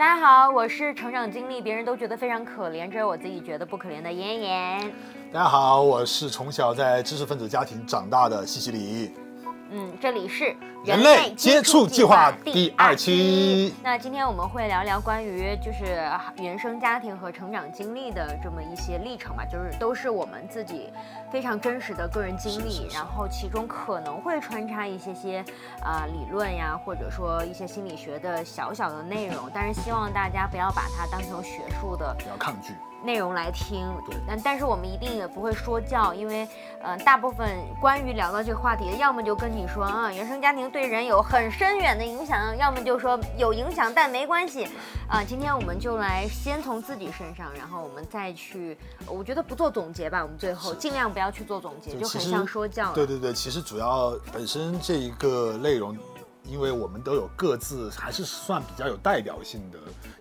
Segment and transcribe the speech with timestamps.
[0.00, 4.92] 大家好，我是成长经历别人都觉得非常可怜，只有我自己觉得不可怜的妍妍。
[5.30, 9.12] 大家好，我是从小在知识分子家庭长大的西西里。
[9.72, 13.72] 嗯，这里是人类接触计划第二期。
[13.84, 20.90] 那今天我们会聊聊关于就是原生家庭和成长经历的这么一些历程吧，就是都是我们自己
[21.30, 25.44] 非常真实的个人经历，然后其中可能会穿插一些些
[25.84, 32.74] 啊理论呀，或者说一些心理学的小小的内容，但是希望大家不要把它当成学术的，不要抗拒。
[33.02, 33.86] 内容来听，
[34.26, 36.46] 但但是我们一定也不会说教，因为，
[36.82, 37.48] 呃，大部分
[37.80, 44.68] 关于聊到这个话题的，要么就跟你说啊，原生家庭对人有很深远的影响，要么就说有影响但没关系，
[45.08, 52.92] 啊，今天我们就来先从自己身上，然后我们再去，我觉得不做总结吧，我们最后尽量不要去做总结，就很像说教。
[52.92, 55.96] 对对对，其实主要本身这一个内容。
[56.42, 59.78] 因为我们都有各自还是算比较有代表性的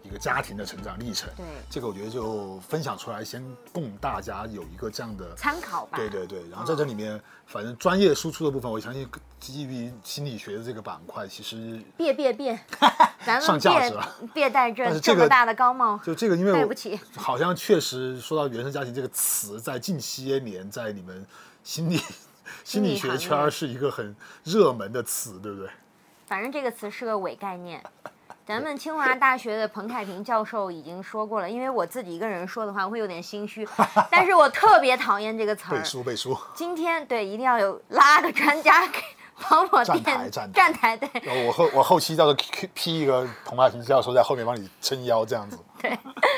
[0.10, 5.98] 一个家庭的成长历程，对这个我觉得就分享出来，先供大家有一个这样的参考吧。
[5.98, 9.08] 对对对，然后在这里面，反正专业输出的部分，我相信
[9.40, 12.60] 基于心理学的这个板块，其实别别别，
[13.24, 13.94] 咱们别
[14.34, 21.24] 别戴这这么大的高帽，就这个因为对不起，好像确实说到原生家庭这个词，在近些年在你们
[21.64, 22.02] 心理
[22.64, 25.70] 心理学圈是一个很热门的词，对不对？
[26.26, 27.84] 反正这个词是个伪概念，
[28.50, 31.48] 咱们清华大学的彭凯平教授已经说过了。
[31.48, 33.64] 因为我自己一个人说的话，我会有点心虚，
[34.10, 35.78] 但是我特别讨厌这个词儿。
[35.78, 36.36] 背书背书。
[36.56, 38.98] 今天对，一定要有拉个专家给
[39.48, 41.46] 帮我站台站站台对。
[41.46, 45.60] 我后我后期到时候 P 一个彭凯平教授在后面帮你撑腰这样子。
[45.80, 45.96] 对。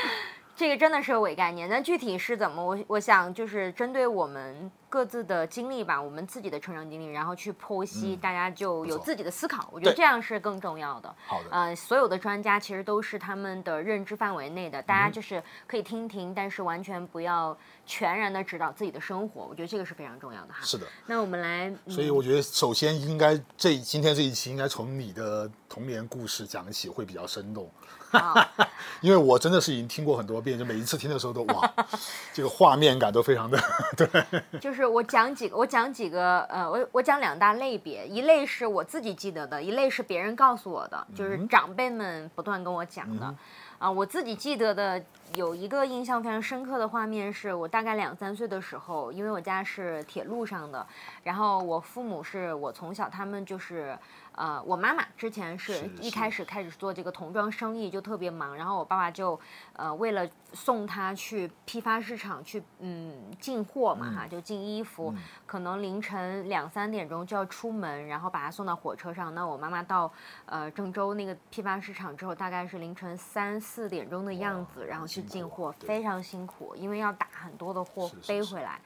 [0.54, 2.62] 这个真的是个伪概念，那具体是怎么？
[2.62, 9.70] 我我想就是针对我们各自的经历吧，我们自己的成长经历，然后去剖析，大家就有自己的思考。
[9.72, 11.16] 我觉得这样是更重要的。
[11.26, 11.50] 好的。
[11.50, 19.48] 呃，所有的专家其实都是他们的认知范围内的，大家就是可以听听，但是完全不要全然的指导自己的生活。
[19.50, 20.60] 我觉得这个是非常重要的哈。
[20.62, 20.86] 是的。
[21.06, 21.74] 那我们来。
[21.88, 27.72] 所以我觉得首先应该这今天这一期应该从你的童年故事讲起，会比较生动。
[29.00, 31.74] 因为我真的是已经听过很多遍，就每一次听的时候都哇，
[32.34, 33.58] 这个画面感都非常的
[33.96, 34.60] 对。
[34.60, 43.34] 就是我讲几个，我讲几个，呃，我我讲两大类别，一类是我自己记得的，一类是别人告诉我的，就是长辈们不断跟我讲的。
[43.80, 45.04] 啊，我自己记得的
[45.34, 50.86] 有一个印象非常深刻的画面，是我大概两三岁的时候，因为我家是铁路上的，
[51.24, 53.98] 然后我父母是我从小他们就是。
[54.34, 58.56] 呃，我妈妈之前是一开始开始做这个童装生意，就特别忙。
[58.56, 59.40] 然后我爸爸就
[59.74, 65.14] 呃为了送她去批发市场去嗯进货嘛哈，就进衣服，
[65.46, 69.36] 可能凌晨两三点钟就要出门，然后把她送到火车上。
[69.36, 70.12] 那我妈妈到
[70.46, 78.80] 呃郑州那个批发市场之后，大概是凌晨三四点钟的样子，然后去进货，非常辛苦，因为要打很多的货背回来。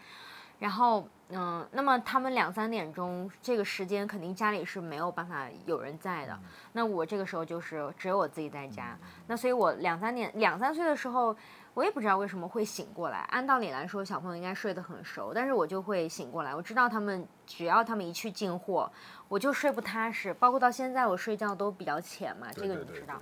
[0.58, 6.40] 然后，嗯，那么他们两三点钟这个时间，肯定家里是没有办法有人在的。
[6.72, 8.98] 那我这个时候就是只有我自己在家。
[9.28, 11.36] 那所以我两三点、两三岁的时候，
[11.74, 13.20] 我也不知道为什么会醒过来。
[13.32, 16.56] 按道理来说，小朋友应该睡得很熟，但是我就会醒过来。
[16.56, 18.90] 我知道他们只要他们一去进货，
[19.28, 20.34] 我就睡不踏实。
[20.34, 23.22] 包括到现在，我睡觉都比较浅嘛，这个你知道。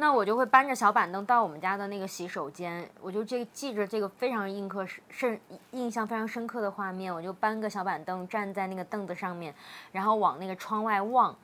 [0.00, 5.38] 那我就会搬着小板凳到我们家的那个洗手间，我就这记着这个非常印刻深
[5.72, 9.54] 印象非常深刻的画面，我就搬个小板凳站在那个凳子上面，
[9.92, 11.36] 然后往那个窗外望，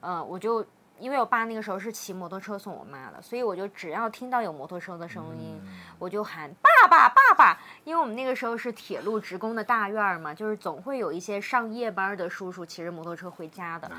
[0.00, 0.64] 嗯，我就。
[1.00, 5.60] 因为我爸那个时候是骑摩托车送我妈的，所以我就只要听到有摩托车的声音，
[5.98, 7.58] 我就喊爸爸爸爸。
[7.84, 13.90] 因为我们那个时候是铁路职工的大院嘛，就是总会有一些上夜班的叔叔骑着摩托车回家的。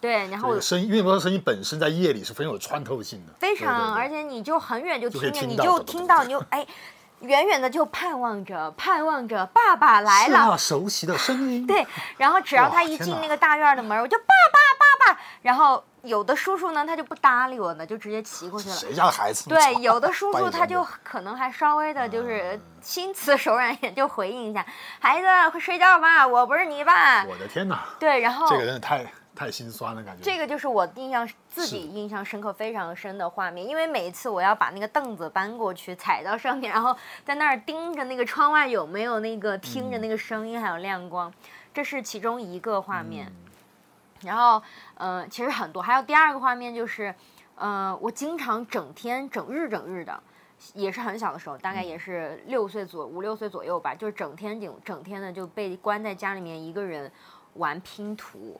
[0.00, 6.66] 对，然后声音，因为摩托车声音本身在夜里是非常有穿透性的，非常，而且你就很远就听见，你就听到，你就哎，
[7.24, 11.66] 远远的就盼望着，盼望着爸爸来了，熟悉的声音。
[11.66, 11.86] 对，
[12.16, 15.82] 然后只要他一进那个大院的门，我就爸爸爸爸，然后。
[16.04, 18.74] 有的叔叔呢，他就不搭理我呢，就直接骑过去了。
[18.74, 19.48] 谁家的孩子？
[19.48, 24.62] 对，有的叔叔他就可能还稍微的，就是心慈 手软一点，就回应一下
[25.00, 27.86] ：“孩子，快睡觉吧，我不是你爸。”我的天哪！
[27.98, 29.02] 对，然后这个人也太
[29.34, 30.22] 太心酸了，感觉。
[30.22, 41.32] 这个就是我印象自己印象深刻非常深的画面，因为每一次我要把那个凳子搬过去，踩到上面，然后在那儿盯着那个窗外有没有那个听着那个声音还有亮光，
[41.72, 43.32] 这是其中一个画面。
[44.20, 44.62] 然后，
[44.94, 47.14] 呃，其实很多，还有第二个画面就是，
[47.56, 50.18] 呃，我经常整天整日整日的，
[50.72, 57.10] 也是很小的时候，大概也是六岁左五六岁左右吧，就是整天整整天的就被关在家里面一个人
[57.54, 58.58] 玩拼图，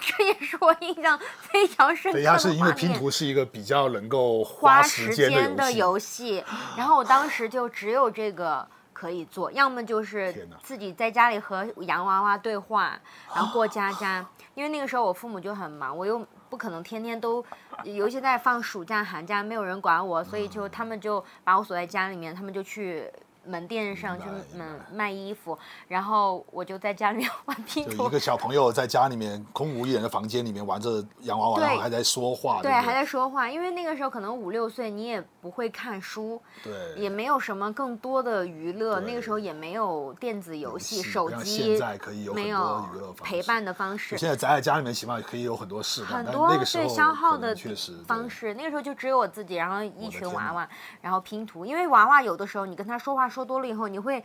[0.00, 6.42] 这也是我印象非常深刻的下是因为拼图是一个比较能够花时间的游戏，
[6.76, 12.98] 然后我当时就只有这个可以做，要么就是自己在家里和洋娃娃对话，
[13.34, 14.24] 然后过家家。
[14.54, 17.44] 因为那个时候我父母就很忙，我又不可能天天都，
[17.84, 23.12] 尤其在放暑假寒假没有人管我，所以就他们就把我锁在家里面，他们就去。
[23.46, 24.58] 门店上去明白。
[24.58, 25.58] 门卖衣服，
[25.88, 31.66] 然后我就在家里面玩拼 图就一，个小朋友在家里面空无一人的房间里面玩着洋娃娃，对。
[31.66, 33.48] 然后还在说话，对，不还在说话。
[33.48, 36.72] 因为那个时候可能五六岁，你也不会看书，对。
[36.96, 48.54] 也没有什么更多的娱乐，那个时候也没有电子游戏、手机，现在可以有娱乐陪伴的方式，现在宅在家里面，起码可以有很多事很多对消耗的确实方式。
[48.54, 50.68] 那个时候就只有我自己，然后一群娃娃，
[51.00, 51.64] 然后拼图。
[51.64, 54.24] 因为娃娃有的时候你跟他说话说多了以后，你会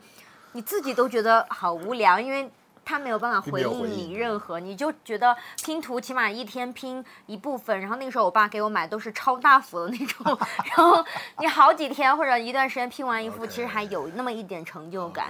[0.54, 2.50] 你自己都觉得好无聊，因为。
[2.84, 10.26] 他没有办法回应你任何，你就觉得拼图起码一天拼一部分，然后那个时候我爸给我买都是超大幅的那种，
[10.66, 11.06] 然后
[11.38, 15.28] 你好几天或者一段时间拼完一幅，其实还有那么一点成就感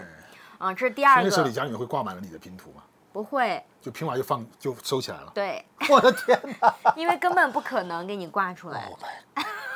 [0.58, 0.74] 啊。
[0.74, 2.84] 这是第二那个时候你个，家里面会挂满了你的拼图吗？
[3.12, 5.30] 不会，就拼完就放就收起来了。
[5.36, 6.74] 对，我的天哪！
[6.96, 8.90] 因为根本不可能给你挂出来。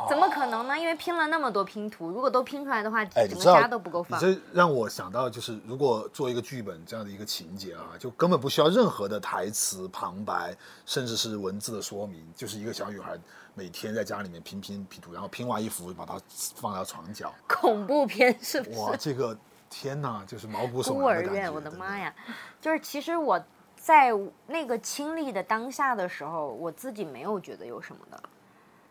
[0.00, 0.78] Oh 怎么可能呢？
[0.78, 4.18] 因为拼了那么多拼图，如果都拼出来的话，整个家都不够放。
[4.20, 13.18] 这让我想到，就是如果做一个剧本这样的一个情节啊，就根本不需要任何的台词、旁白，甚至是文字的说明，就是一个小女孩
[13.54, 16.20] 每天在家里面拼拼拼图，然后拼完一幅把它
[16.56, 17.32] 放到床角。
[17.48, 18.98] 恐怖片是不哇，是？
[18.98, 19.36] 这个
[19.68, 21.54] 天哪，就是毛骨悚孤儿院，然的感觉。
[21.54, 21.98] 我的妈！
[21.98, 22.14] 呀！
[22.60, 23.42] 就是其实我
[23.76, 24.10] 在
[24.46, 28.22] 那个亲历的当下的时候，我自己没有觉得有什么的，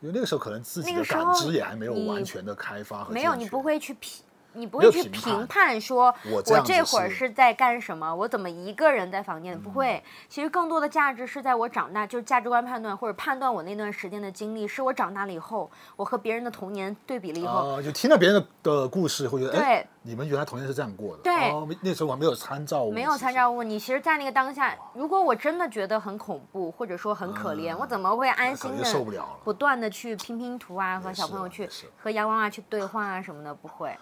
[0.03, 4.21] 因为那个时候可能自己的感知也还没有完全的开发和没有，你不会去评。
[4.53, 9.57] 你不会去评判说，我这会儿是是在干什么，我怎么一个人在房间里？
[9.57, 21.23] 不会，嗯其实更多的价值是在我长大，就是价值观判断或者判断我那段时间的经历，是我长大了以后，我和别人的童年对比了以后，啊、就听到别人的的故事，会觉得，哎对，你们原来童年是这样过的。
[21.23, 29.39] 对哦，那时候我还没有参照物，没有参照物，你其实，在那个当下，如果我真的觉得很恐怖，或者说很可怜，嗯我怎么会安心的受不了了。
[29.43, 33.95] 不断的去拼拼图啊，和小朋友去和洋娃娃去对话啊什么的，不会。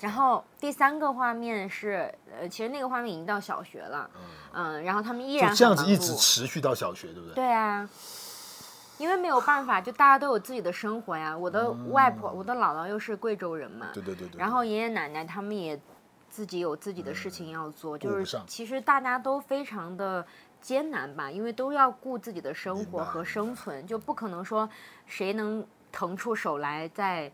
[0.00, 4.10] 然后第三个画面是，呃，其实那个画面已经到小学了，
[4.52, 7.34] 嗯，然后他们依然这样子一直持续到小学，对不对？
[7.34, 7.88] 对啊，
[8.98, 11.36] 因为没有办法，就大家都有自己的生活呀。
[11.36, 14.38] 我的外婆，我的姥姥又是贵州人嘛，嗯对对对对。
[14.38, 15.80] 然后爷爷奶奶他们也
[16.28, 20.24] 自己有自己的事情要做，就是其实大家都非常的
[20.60, 24.68] 艰难吧，因为都要顾自己的生活和生存，就不可能说
[25.06, 27.32] 谁能腾出手来再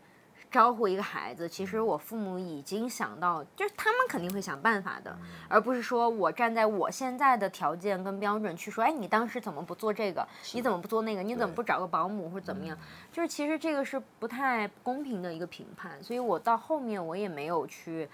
[0.55, 1.49] 招呼一个孩子。
[1.49, 10.25] 其实我父母已经想到，就是他们肯定会想办法的，嗯而不是说我站在我现在的条件跟标准去说，哎，你当时怎么不做这个？
[10.53, 11.21] 你怎么不做那个？
[11.21, 12.77] 你怎么不找个保姆或者怎么样？
[12.79, 18.09] 嗯就是其实这个是不太公平的一个评判，所以我到后面我也没有去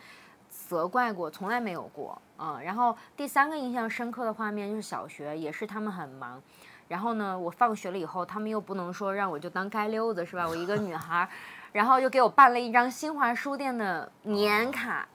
[0.50, 6.42] 责怪过，从来没有过啊、然后第三个印象深刻的画面就是小学，也是他们很忙。
[6.88, 10.48] 然后呢，我放学了以后，他们又不能说让我就当街溜子是吧？
[10.48, 11.30] 我一个女孩儿，
[11.72, 15.08] 然后又给我办了一张新华书店的年卡，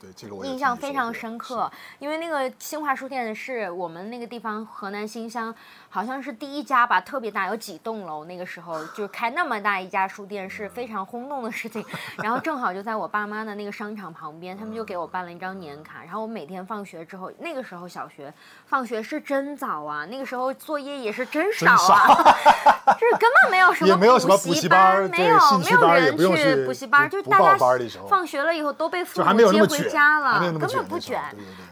[0.00, 5.54] 对这个我印象非常深刻，因为那个新华书店是我们那个地方河南新乡，
[5.90, 8.24] 好像是第一家吧，特别大，有几栋楼。
[8.24, 11.84] 那个时候就开那么大一家书店是非常轰动的事情。
[12.22, 16.02] 然后正好就在我爸妈的那个商场旁边，他们就给我办了一张年卡。
[16.02, 18.32] 然后我每天放学之后，那个时候小学
[18.64, 22.06] 放学是真早啊，那个时候作业也是真少啊，
[22.98, 27.58] 就是根本没有什么也没有什么补补习班没有没有人去补习班就大家
[28.08, 31.22] 放学了以后都被父就还母接回没有那么卷家了，根本不卷。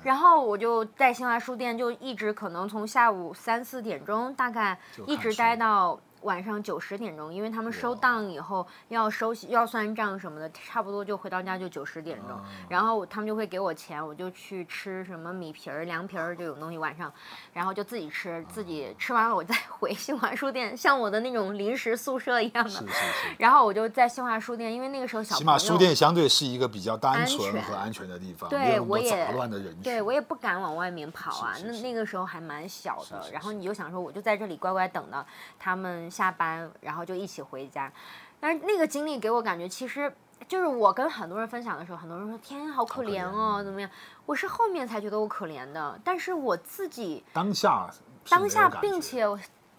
[0.03, 12.31] 然后我就在新华书店，就一直可能从下午三四点钟，大概一直待到晚上九十点钟，因为他们收档以后要收要算账什么的，差不多就回到家就九十点钟。
[12.31, 17.13] 啊然后他们就会给我钱，我就去吃什么米皮儿、凉皮儿这种东西，晚上，
[17.53, 22.71] 然后就自己吃，自己吃完了我再 回新华书店，像我的那种临时宿舍一样的。
[22.71, 23.35] 是是是。
[23.39, 29.83] 然后我就在新华书店，因为那个时候小起码书店相对是一个比较单纯和安全的地方，对我也杂乱的人群。
[29.83, 35.25] 对我也不敢往外面跑啊，那那个时候还蛮小的，然后你就想说，我就在这里乖乖等到
[35.59, 35.75] 他
[36.09, 37.93] 们下班，然后就一起回家。
[38.41, 40.11] 但是那个经历给我感觉，其实
[40.47, 43.91] 就是我跟很多人分享的时候，很多人说天，好可怜哦，怎么样？
[44.25, 47.91] 我是后面才觉得我可怜的，但是我自己当下
[48.29, 49.27] 当下，并且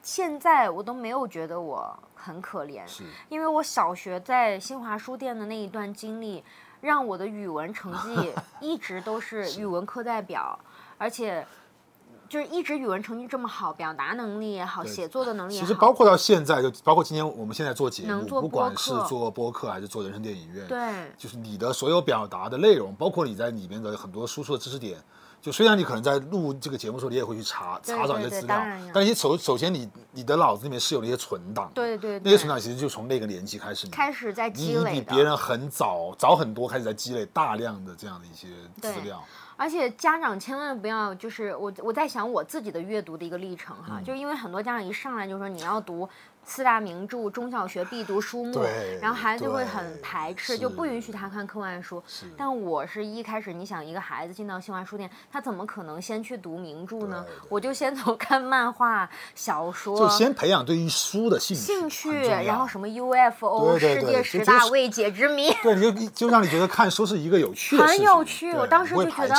[0.02, 2.82] 现在我都没有觉得我很可怜，
[3.30, 6.44] 因为我小学在新华书店的那一段经历，
[6.82, 10.58] 让我的语文成绩 一直都是语文课代表，
[10.98, 11.46] 而且
[12.30, 24.98] 就是一直语文成绩这么好，表达能力也好，写作的能力也好，其实包括到现在，就包括今天我们现在做节目，不管是做播客还是做人生电影院，对就是你的所有表达的内容，包括你在里面的很多输出的知识点。
[25.42, 28.62] 就虽然你可能在录这个节目的时候，你也会去查查找一些资料
[28.94, 35.00] 但你首首先你你的脑子里面是有那些存档，对对对，那些存档其实就从那个年纪开始你，开始在积累你。
[35.00, 38.48] 比别人很早早很多开始在积累大量的这样的一些
[38.82, 39.24] 资对料，
[39.60, 43.96] 而且家长千万不要，就是我我在想我自己的阅读的一个历程嗯。
[43.96, 46.08] 哈，就因为很多家长一上来就说你要读
[46.50, 48.66] 四大名著，中小学必读书目，
[49.00, 52.04] 然后孩子就会很排斥，就不允许他看课外书。
[52.36, 57.24] 但我是一开始，你想一个孩子进到新华书店，他怎么可能先去读名著呢？
[57.48, 65.54] 我就先从看漫画、小说，就先培养对于书的兴趣，兴趣，然后什么 UFO 世界十大未解之谜。
[65.62, 69.36] 对，你就就让你觉得看书是一个有趣的事很，有趣，我当时就觉得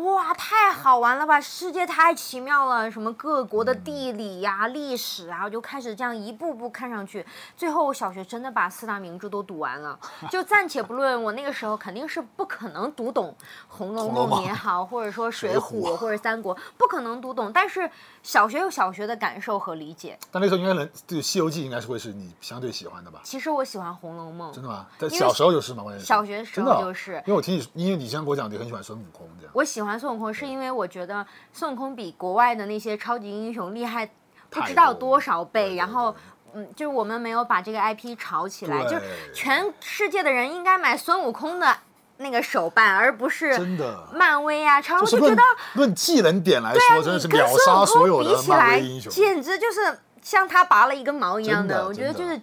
[0.00, 1.38] 哇，太好玩了吧！
[1.38, 7.24] 世界太奇妙了，什么各国的地理呀、历史啊，我就开始这样一步步步看上去。
[7.56, 9.98] 最后，我小学真的把四大名著都读完了。
[10.30, 13.34] 就暂且不论我那个时候肯定是不可能读懂
[13.68, 17.52] 《红楼梦》也好，或者说《水水浒浒》或者《三国》，不可能读懂。
[17.52, 17.90] 但是
[18.22, 20.18] 小学有小学的感受和理解。
[20.30, 23.20] 但那时候应该能对《西游记》应该是会是你相对喜欢的吧？
[23.24, 24.86] 其实我喜欢《红楼梦》真，的吗？
[24.98, 25.82] 在小时候就是吗？
[25.82, 27.22] 关键是小学时候就是。
[27.26, 34.08] 因为我听你，因为你先给我讲，你很喜欢孙悟空这样，我喜欢孙悟空，是因为我觉得孙悟空比国外的那些超级英雄厉害
[34.50, 35.76] 不知道多多少倍。
[35.76, 36.18] 然后对，
[36.56, 39.02] 嗯，就是我们没有把这个 IP 炒起来，就是
[39.34, 41.76] 全世界的人应该买孙悟空的
[42.16, 44.08] 那个手办，而不是真的。
[44.14, 45.42] 漫威啊、超我就觉得，
[45.74, 49.12] 论技能点来说，真的是你跟秒杀孙悟所有的空比起来漫威英，雄。
[49.12, 52.40] 简直就是像他拔了一根毛一样的我觉得就是。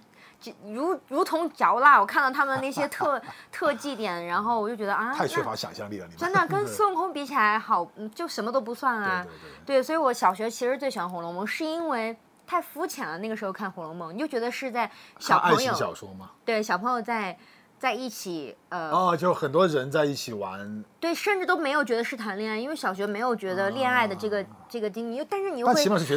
[0.67, 9.24] 如如同嚼蜡，我看到他们那些特 特技点，然后我就觉得啊，太缺乏想象力了，真的 跟孙悟空比起来好，嗯就什么都不算啊。
[9.24, 12.13] 对对对对，所以我小学其实最喜欢《红楼梦》，是因为
[12.45, 13.17] 太肤浅了。
[13.17, 16.31] 那个时候看《红楼梦》，你就觉得是在小爱情朋友小说嘛。
[16.43, 17.38] 对小朋友在
[17.79, 25.73] 在一起，呃，哦，就很多人在一起玩，对，甚至都没有觉得是谈恋爱，因为小学没有觉得恋爱的这个、这个经历，但是你又会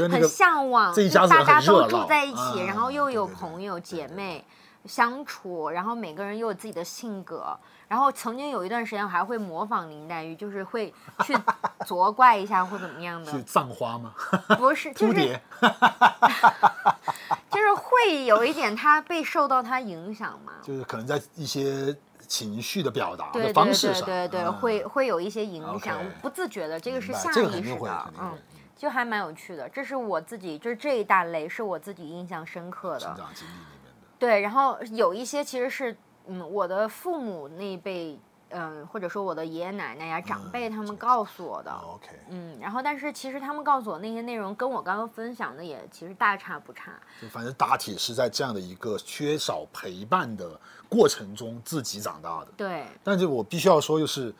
[0.08, 0.94] 很向往，
[1.28, 4.44] 大家都住在一起，啊然后又有朋友姐妹
[4.84, 7.58] 相处，然后每个人又有自己的性格。
[7.88, 10.92] 然后曾经有一段时间，我还会模仿林黛玉，就是会
[11.24, 11.36] 去
[11.86, 14.12] 责怪一下或怎么样的是，葬花吗？
[14.58, 15.38] 不是， 就是，
[17.50, 20.52] 就是会有一点她被受到她影响嘛。
[20.62, 28.36] 就是可能在一些情绪的表达的对对对方式上，对对，嗯会会有一些影响不自觉的，这个是下意识的嗯，
[28.76, 29.68] 就还蛮有趣的。
[29.68, 33.00] 这是我自己，就是这一大类是我自己印象深刻的。
[33.00, 33.90] 成长经历里面的。
[34.18, 38.18] 对，然后有一些其实是，嗯，我的父母那一辈，
[38.50, 41.70] 嗯，或者说我的爷爷奶奶呀、长辈他们告诉我的。
[41.70, 46.92] OK，嗯，然后但是其实他们告诉我那些内容，跟我刚刚分享的也其实大差不差。
[47.20, 52.48] 就反正大体是在这样的一个缺少陪伴的过程中自己长大的。
[52.56, 54.34] 对，但是我必须要说，就是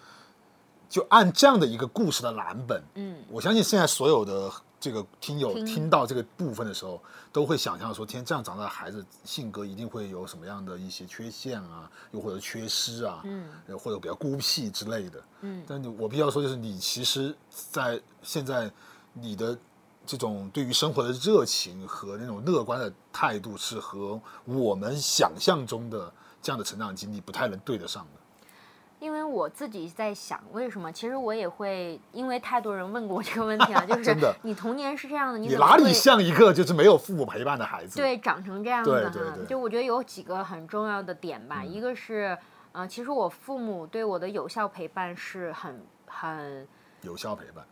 [0.89, 4.51] 就按这样的一个故事的蓝本，嗯，我相信现在所有的
[4.87, 7.03] 这个听友听听到这个部分的时候，
[7.33, 15.21] 都会想象说，天这样长大的孩子性格一定会有什么样的一些缺陷啊，又或者缺失啊，嗯，或者比较孤僻之类的。
[15.41, 18.71] 嗯但你我必须要说，就是你其实，在现在
[19.13, 19.59] 你的
[20.07, 28.16] 这种对于生活的热情和那种乐观的态度，是和我们想象中的这样的成长经历不太能对得上的。
[29.27, 30.91] 我自己在想，为什么？
[30.93, 37.97] 其实我也会，因为太多人问过我这个问题了， 就是你童年是这样的，你你哪里像一个就是没有父母陪伴的孩子？
[37.97, 39.37] 对长成这样的哈？
[39.49, 42.37] 就我觉得有几个很重要的点吧，一个是，
[42.73, 46.67] 呃，其实我父母对我的有效陪伴是很很
[47.03, 47.65] 有效陪伴。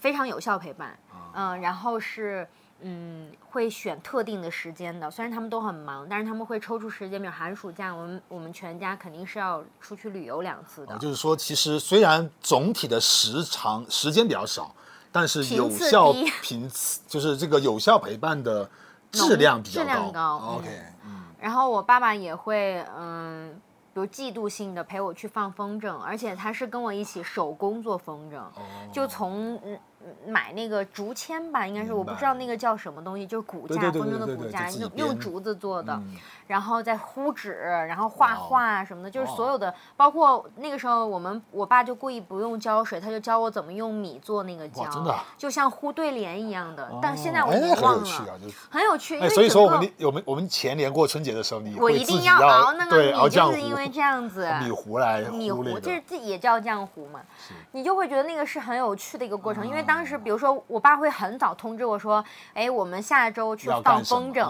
[0.00, 2.48] 非常有效陪伴，啊嗯、然后是。
[2.80, 5.10] 嗯，会选特定的时间的。
[5.10, 10.94] 虽然他们都很忙，但是他们会抽出时间，比如寒暑假，我们我们全家肯定是要出去旅游两次的。
[10.94, 14.74] 啊，就是说，其实虽然总体的时长时间比较少，
[15.10, 18.68] 但是有效低频次 就是这个有效陪伴的
[19.10, 23.54] 质量比较质量高嗯 OK，嗯，然后我爸爸也会，嗯，
[23.94, 28.60] 比如季度性的陪我去放风筝，而且他是跟我一起手工做风筝，哦
[28.92, 29.78] 就从嗯
[30.26, 37.52] 买那个竹签吧，应该是我不知道那个叫什么东西，就是骨架，风筝的骨架，用用竹子做的，嗯然后再糊纸，
[37.88, 48.54] 然后画画啊什么的，就是所有的，包括那个时候我们我爸就故意不用胶水，他就教我怎么用米做那个胶，真的啊就像糊对联一样的，但现在我忘了，很有趣啊，就是。
[48.70, 54.50] 很有趣，所以说我们我们我们前年过春节的时候，你我一定要熬那个米，就，是因为这样子。
[54.62, 57.20] 米糊来米糊，这这也叫浆糊嘛？
[57.72, 62.22] 你就会觉得那个是很有趣的一个过程，因为当当时比如说我爸会很早通知我说，
[62.52, 64.42] 哎，我们下周去放风筝，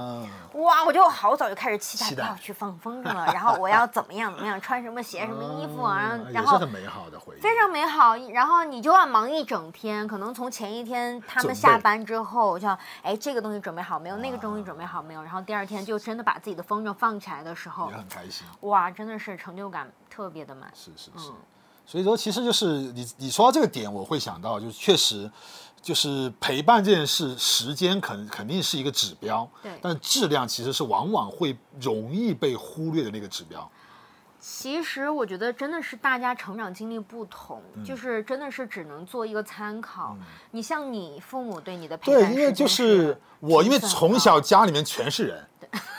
[0.55, 8.17] 哇，我就好早就开始期待要去放风筝 了，然后我要怎么样怎么样，穿什么鞋什么衣服啊，然后很美好的回忆，非常美好。
[8.33, 21.31] 然后你就要忙一整天，可能从前一天他们下班之后，像哎这个东西准备好没有，那个东西准备好没有，然后第二天就真的把自己的风筝放起来的时候，也很开心，哇，真的是成就感特别的满，是是是。
[21.87, 25.31] 所以说，其实就是你你说到这个点，我会想到，就是确实，
[25.83, 33.71] 就是陪伴这件事，时间肯肯定是一个指标，对，但质量其实是往往会容易被忽略的那个指标。
[34.41, 40.17] 其实我觉得真的是大家成长经历不同，就是真的是只能做一个参考。
[40.53, 45.47] 你像你父母对你的陪伴，对，因为就是我，因为从小家里面全是人，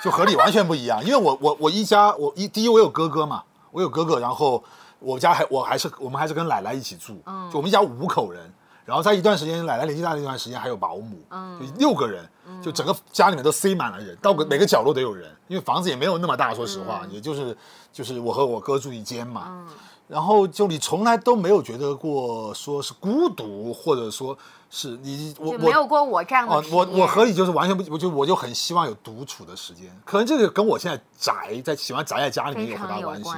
[0.04, 1.04] 就和你完全不一样。
[1.06, 4.64] 因为我我我一家，我一第一我有哥哥嘛，我有哥哥，然后。
[5.00, 7.22] 我家还我还是我们还是跟奶奶一起住，
[7.52, 8.52] 就我们一家五口人，
[8.86, 11.18] 然后在一段时间奶奶年纪大的一段时间还有保姆，
[11.60, 12.28] 就六个人，
[12.62, 17.56] 就整个家里面都塞满了人，到个每个角落都有人，因为房子也没有那么大，说实话，也就是
[17.92, 19.68] 就是我和我哥住一间嘛。
[20.08, 24.38] 然后就你从来都没有觉得过说是孤独，或者说
[24.78, 29.86] 是你我没有过我这样的我我和你就是完全不，我就我就很希望有独处的时间。
[30.04, 33.30] 可能这个跟我现在宅在喜欢宅在家里面有很大关系，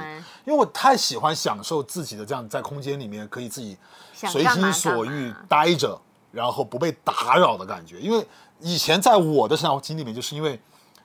[0.44, 3.78] 因为我太喜欢享受自己的这样在空间里面可以自己
[4.12, 5.96] 随心所欲待着，
[6.32, 8.00] 然后不被打扰的感觉。
[8.00, 8.26] 因为
[8.58, 10.60] 以前在我的生活经历里面，就是因为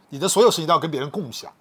[0.09, 1.51] 你的所有事情都要跟别人共享，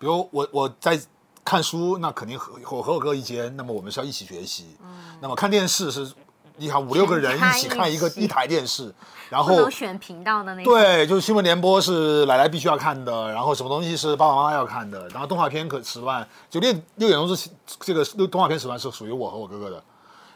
[0.00, 1.00] 比如我我在。
[1.42, 4.76] 看书那肯定和我和我哥一间，那么我们是要一起学习。
[4.84, 6.12] 嗯，那么看电视是，
[6.60, 8.94] 你看五六个人一起看一个一台电视，
[9.30, 17.50] 然后选频道的那对，就是新闻联播是奶奶必须要看的，然后什么东西是爸爸妈妈要看的，然后动画片可十万就六六点钟是
[17.80, 19.82] 这个六动画片十万是属于我和我哥哥的，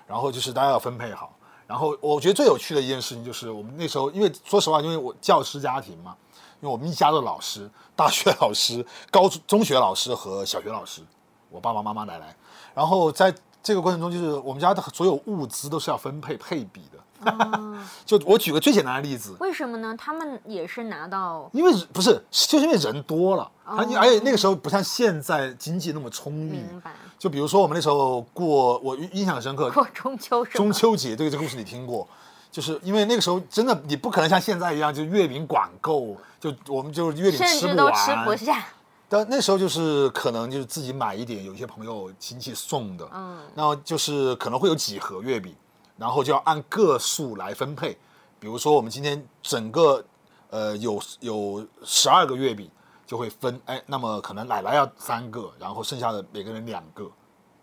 [0.07, 1.31] 然后就是大家要分配好。
[1.66, 6.16] 然后我觉得最有趣的一件事情就是我们那时候，因为说实话，因为我教师家庭嘛。
[6.61, 11.02] 因为我们一家的老师，大学老师、高中学老师和小学老师，
[11.50, 12.35] 我爸爸妈妈奶奶，
[12.73, 16.98] 然后在这个过程中，就是我们家的所有物资都是要分配配比的。
[18.05, 19.96] 就我举个最简单的例子，为什么呢？
[19.98, 26.50] 他们也是拿到，因为不是，就是因为人多了，而且那个时候不像现在经济那么充裕。
[26.50, 26.92] 明白。
[27.18, 32.07] 就比如说我们那时候过，我印象深刻，过中秋，中秋节，对这个故事你听过。
[32.53, 38.66] 就是因为那个时候真的你不可能像现在一样，就月饼管够，就我们就月饼吃不完，吃不下。
[39.14, 45.55] 但那时候就是可能就是自己买一点，有一些朋友亲戚送的，嗯，然后就是可能会有几盒月饼，
[45.96, 47.96] 然后就要按个数来分配。
[48.40, 50.05] 比如说我们今天整个
[50.50, 52.68] 呃有有十二个月饼，
[53.07, 57.09] 就会分哎，那么可能奶奶要三个，然后剩下的每个人两个，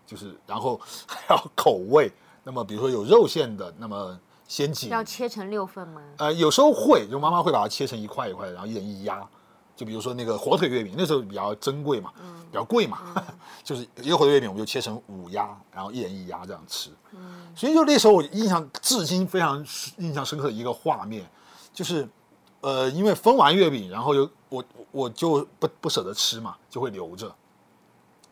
[0.06, 2.10] 就是然后 还要口味。
[2.42, 4.18] 那么比如说有肉馅的，那么。
[4.48, 6.02] 先紧要切成六份吗？
[6.18, 9.26] 呃，有时候会，就妈妈会把它切成一块一块的，然后一人一压。
[9.74, 12.98] 就比如说那个火腿月饼，那时候比较珍贵嘛，嗯比较贵嘛，
[13.64, 16.90] 就是一个火腿月饼，我们就切成五压，然后一人一压这样吃。
[17.12, 19.58] 嗯，所以就那时候我印象至今非常
[19.98, 21.28] 印象深刻的一个画面，
[21.72, 22.08] 就是
[22.60, 27.34] 呃，因为分完月饼，然后就我我就不不舍得吃嘛，就会留着。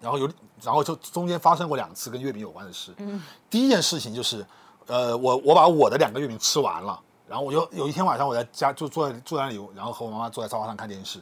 [0.00, 0.30] 然后有
[0.62, 2.92] 然后就中间发生过两次跟月饼有关的事。
[2.98, 4.44] 嗯，第一件事情就是。
[4.86, 7.00] 呃，我我把我的两个月饼吃完了，
[7.30, 11.20] 然后我就有一天晚上我在家就坐在坐在那里，然后和我妈妈坐在沙发上看电视，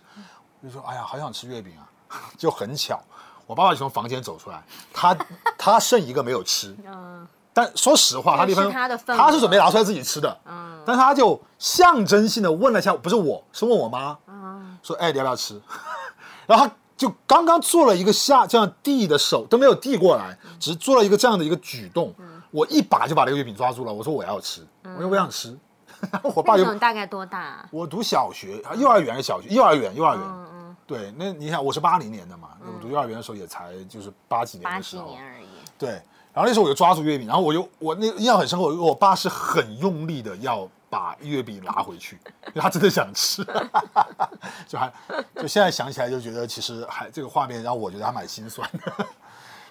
[0.63, 1.85] 就说哎呀，好想吃月饼啊！
[2.39, 2.99] 就很巧，
[3.47, 5.15] 我爸爸就从房间走出来，他
[5.59, 8.73] 他剩一个没有吃，嗯，但说实话，他那份
[9.07, 15.61] 他是准备拿出来自己吃的，嗯，但他就象征性的问了一下，不是我是问我妈，嗯，说哎你要不要吃？
[16.49, 22.15] 然后他就刚刚做了一个下这样递的手都没有递过来，只是做了一个这样的一个举动。
[22.51, 25.55] 我一把就把那个月饼抓住了，我说我要吃，我说我想吃。
[26.35, 27.67] 我爸就大概多大？
[27.71, 30.25] 我读小学，幼儿园是小学，幼儿园，幼儿园。
[30.25, 30.77] 嗯嗯。
[30.87, 35.03] 对，那你想我是八零年的嘛，我读幼儿园的时候也才就是八几年的时候。
[35.05, 35.47] 八几年而已。
[35.77, 35.91] 对，
[36.33, 43.45] 然后那时候我就抓住月饼，然后我就我那印象很深刻，我我爸是很用力的要把月饼拿回去， 因为他真的想吃。
[44.67, 44.91] 就还
[45.37, 49.07] 就现在想起来就觉得其实还这个画面让我觉得还蛮心酸的。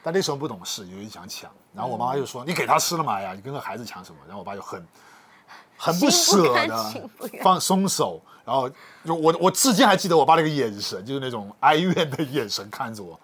[0.04, 4.86] 但那时候不懂事，有一想抢，然后我妈妈就说：“你给他吃了嘛呀，你跟个孩子抢什么？”然后我爸就很
[5.78, 7.10] 很不舍的
[7.42, 8.70] 放松手，然后
[9.06, 13.20] 就我我至今还记得我爸那个眼神，就是那种哀怨的眼神看着我。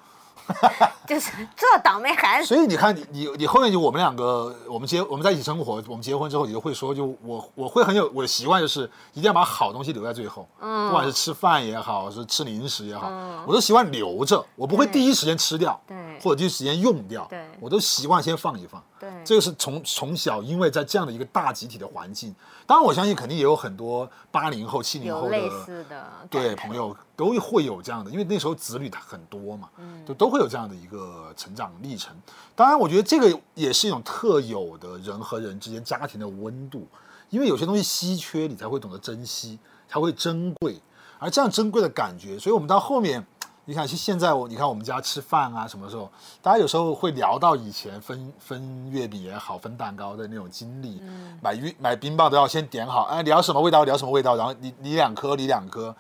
[1.08, 2.48] 就是这倒霉孩子。
[2.48, 10.48] 所以你看，你你你后面就我们两个，我们结我们在一起生活，我们结婚之后，你就会说，就我我会很有我的习惯，就是一定要把好东西留在最后。
[10.60, 10.88] 嗯。
[10.88, 13.10] 不管是吃饭也好，是吃零食也好，
[13.48, 18.82] 我都习惯留着，我不会第一时间吃掉，对，或者第一时间用掉，对，我都习惯先放一放。
[19.00, 19.10] 对。
[19.26, 22.34] 这个是从从小因为在这样的一个大集体的环境，
[22.66, 32.16] 当然我相信肯定也有很多八零后、七零后有类似的对朋友都会有这样的，因为那时候子女他很多嘛，嗯就都会有这样的一个成长历程。
[32.56, 36.88] 当然，我觉得这个也是一种特有的人和人之间家庭的温度，
[37.30, 40.82] 因为有些东西稀缺，你才会懂得珍惜，才会珍贵。
[41.20, 43.26] 而这样珍贵的感觉，所以我们到后面，
[43.66, 55.96] 你看，现在我你看我们家吃饭啊，什么时候，大家有时候会聊到以前分分月饼也好，分蛋糕的那种经历，嗯买月买冰棒都要先点好，哎，聊什么味道聊什么味道，然后你你两颗，你两颗，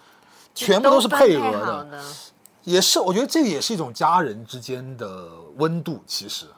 [0.54, 2.04] 全部都是配额的，的。
[2.64, 6.54] 也是，我觉得这个也是一种家人之间的温度，其实，对，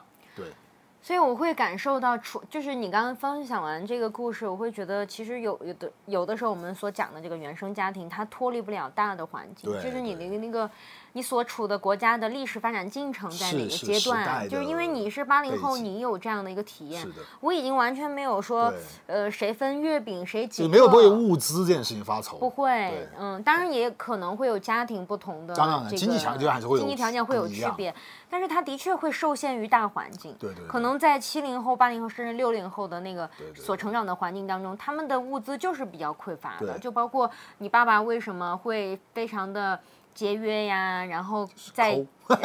[1.06, 10.38] 所以我会感受到，除就是你刚刚分享完这个故事，我会觉得其实有有的有的时候我们所讲的这个原生家庭，它脱离不了大的环境，就是你的对。
[10.38, 10.68] 那个
[11.16, 17.02] 你所处的国家的历史发展进程在哪个阶段，就是因为你是八零后，你有这样的一个体验
[17.40, 18.70] 我已经完全没有说
[19.06, 27.94] 呃谁分月饼谁几个，就没有为物资这件事情发愁，不会，嗯，当然也可能会有家庭不同的当然了这个经济条件还是会有经济条件会有区别，
[28.28, 30.36] 但是它的确会受限于大环境。
[30.38, 30.68] 对对对。
[30.68, 39.80] 可能在七零后、八零后甚至六零后的那个所成长的环境当中，他们的物资就是比较匮乏的，就包括你爸爸为什么会非常的
[40.16, 42.36] 节约呀，然后在抠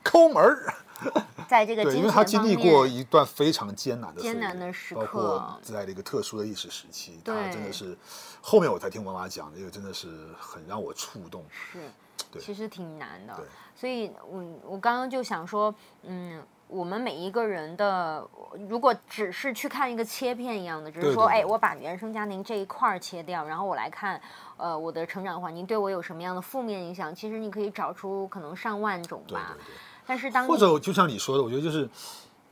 [0.02, 0.72] 抠门儿。
[1.46, 2.42] 在这个对因为他经。
[2.42, 7.96] 历过一段非常艰难的岁艰难的时包括刻在这个特殊的历史时期，他对真的是
[8.40, 11.44] 后面我才听我妈妈讲，这个真的是很让我触动。
[11.50, 11.82] 是，对
[12.38, 13.34] 其实挺难的。
[13.74, 18.28] 所以我我刚刚就想说，嗯，我们每一个人的，
[18.68, 24.20] 如果只是去看一个切片一样的，只是说，哎，对对对我把原生家庭这一块儿切掉，然后我来看，
[24.56, 29.56] 呃，我的成长环境对我有什么样的负面影响，其实你可以找出可能上万种吧。
[30.04, 31.88] 但是当你或者就像你说的，我觉得就是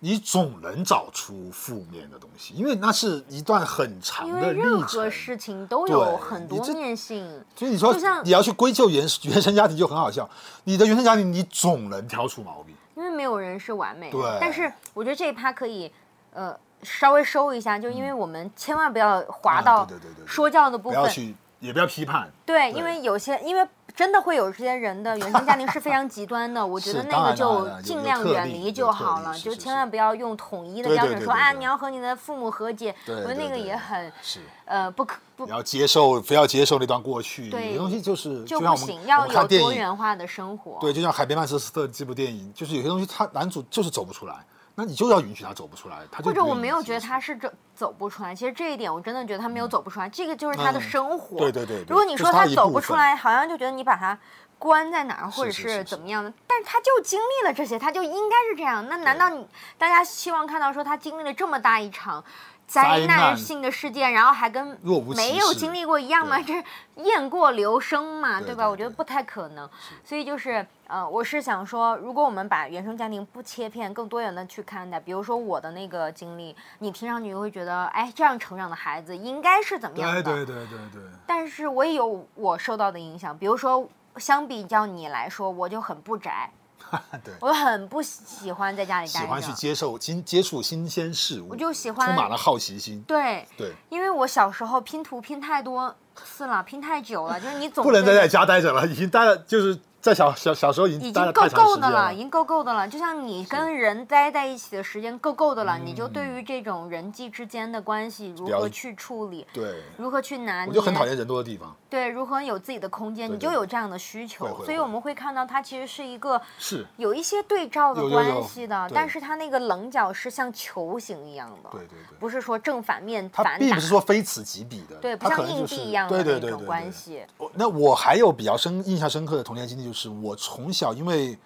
[0.00, 5.09] 你总能找出负面的东西，因为那是一段很长因的任何。
[5.11, 10.28] 事情都有很多面性，所以你说你要去归咎原原生家庭就很好笑，
[10.64, 12.74] 你的原生家庭你总能挑出毛病。
[12.94, 14.18] 因为没有人是完美的。
[14.18, 15.90] 对但是我觉得这一趴可以，
[16.32, 19.88] 呃，稍微收一下，就因为我们千万不要滑啊到
[20.26, 20.98] 说教的部分。
[20.98, 22.31] 不要去，也不要批判。
[22.45, 37.49] 对，对因为有些，因为真的会有这些人的原生家庭是非常极端的，我觉得那个就尽量远离就好了，就千万不要用统一的标准说啊，你要和你的父母和解，对我觉得那个也很是，呃不可不你要接受，非要接受那段过去。
[37.49, 40.79] 对有些东西就是就不行，要有，多元化的生活。
[40.81, 44.35] 对，就像《海边曼彻斯特》这部电影，就是有些东西他男主就是走不出来，
[44.78, 51.38] 那你就要允许他走不出来，他就或者我没有觉得他是这走不出来，其实这一点我真的觉得他没有走不出来，这个就是他的嗯生活。
[51.38, 54.18] 对对对对如果你说他走不出来，好像就觉得你把他
[54.58, 58.86] 关在哪儿，或者是怎么样的，但是他就经历了这些，他就应该是这样。
[58.86, 62.22] 那难道你大家希望看到说他经历了这么大一场？
[62.66, 64.76] 灾灾难难性的事件，然后还跟
[65.14, 66.40] 没有经历过一样吗？
[66.42, 66.64] 这是
[66.96, 68.40] 雁过留声嘛，吧？
[68.40, 69.68] 对对对我觉得不太可能。
[70.05, 80.22] 所以就是呃，我是想说，如果我们把原生家庭不切片，更多元的去看待，比如说我的那个经历，你听上去会觉得，哎，这样成长的孩子应该是怎么样的？
[80.22, 86.50] 对对对对对，但是我也有我受到的影响，比如说相比较你来说，我就很不宅，
[87.25, 89.53] 对，我很不喜欢在家里待着喜欢去。
[89.53, 93.03] 接受新接触新鲜事物，我就喜欢充满了好奇心。
[93.03, 102.87] 对，对，因为我小时候拼图拼太多次了，拼太久了，就是你总不能在家待着了，已经待了，就是在小小小时候已经待了已经够够的了，已经够够的了。
[102.87, 111.75] 就像你跟人待在一起的时间够够的了，你就对于这种人际之间的关系如何去处理，对，如何去拿捏，我就很讨厌人多的地方。
[111.90, 127.25] 对，如何有自己的空间，你就有这样的需求所以我们会看到它其实是一个是，有一些对照的关系的，但是它那个棱角是像球形一样的，对对对，不是说正反面它反打并不是，说非此即彼的，对，不像硬币一样的那种关系。
[127.57, 131.38] 我那我还有比较深印象深刻的童年经历，就是我从小因为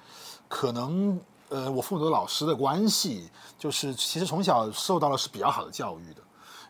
[0.49, 1.19] 可能
[1.49, 6.21] 呃我父母的老师的关系，就是其实从小受到的是比较好的教育的。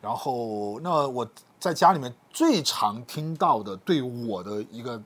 [0.00, 1.26] 然后那我
[1.59, 5.00] 在家里面最常听到的对我的一个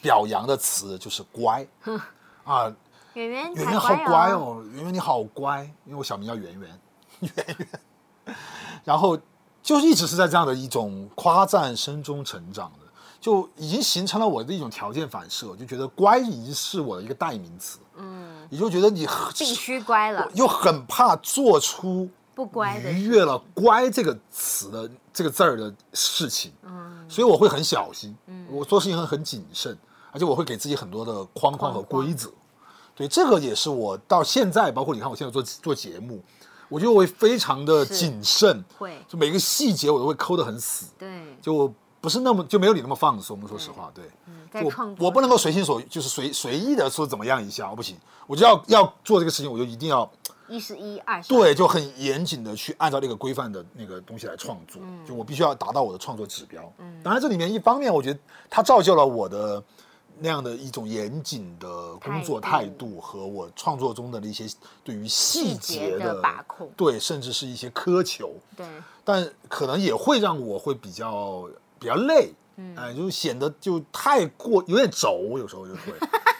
[0.00, 1.66] 表扬的词就是乖
[2.44, 2.72] 啊，
[3.14, 6.80] 圆圆圆圆好乖哦，圆圆你好乖，因为我小名叫圆圆，
[7.20, 8.36] 圆圆，
[8.84, 9.16] 然后
[9.62, 12.81] 就一直是在这样的一种夸赞声中成长的，
[13.22, 19.06] 就已经形成了我的一种条件反射，就觉得乖已经是我的一个代名词，嗯，你就觉得你
[19.38, 28.44] 必须乖了，又很怕做出不乖的逾越了“乖”这个词的这个字儿的事情，嗯，所以我会很小心，嗯。
[28.50, 29.78] 我做事情很很谨慎，
[30.10, 32.04] 而且我会给自己很多的框框和框框。
[32.04, 32.28] 规则。
[32.96, 36.20] 对，这个也是我到现在，包括你看我现在做做节目，
[36.68, 37.94] 我觉得我会非常的是。
[37.94, 43.40] 谨慎，会，就每个细节我都会抠得很死，对，就不是那么就没有你那么放松。
[43.48, 50.10] 说实话，对，我创作我不能够随心所欲，就是随随意的说怎么样一下，我不行，我就要要做这个事情，我就一定要
[50.48, 55.06] 一是一，二是对，就很严谨的去按照那个规范的那个东西来创作，嗯。
[55.06, 56.60] 就我必须要达到我的创作指标。
[57.04, 58.18] 当然这里面一方面，我觉得
[58.50, 59.62] 它造就了我的
[60.18, 64.44] 那样的一种严谨的工作态态度度和我创作中的那些
[64.82, 66.70] 对于细节的把控。
[66.76, 68.66] 对，甚至是一些苛求，对，
[69.04, 71.48] 但可能也会让我会比较
[71.82, 72.32] 比较累。
[72.56, 75.80] 嗯，哎，就显得就太过有点轴，有时候就会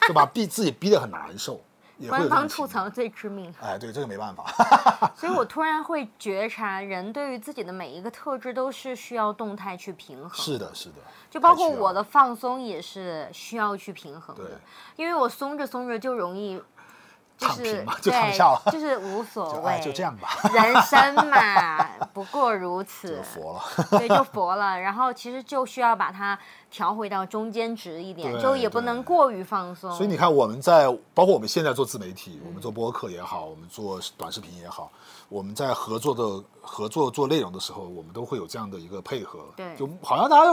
[0.06, 1.58] 就把逼自己逼得很难受，
[2.08, 3.52] 官方吐槽最致命。
[3.60, 4.44] 哎，对，这个没办法。
[5.16, 10.30] 所以我突然会觉察，人对于自己的每一个特质都是需要动态去平衡。
[10.34, 10.96] 是的，是的，
[11.30, 14.60] 就包括我的放松也是需要去平衡的，
[14.96, 16.62] 因为我松着松着就容易。
[17.42, 23.98] 就躺是平嘛就对躺下了就是无所 谓，哎就这样吧，人生嘛， 不过如此就，佛了。
[23.98, 24.78] 对，就佛了。
[24.78, 26.38] 然后其实就需要把它
[26.70, 29.90] 调回到中间值一点，就也不能过于放松。
[29.92, 34.90] 所以你看，我们在包括我们现在做自媒体，我们做播客也好，我们做短视频也好，
[35.28, 39.40] 我们在合作的合作做内容的时候，我们都会有这样的一个配合。
[39.56, 40.44] 对就好像大家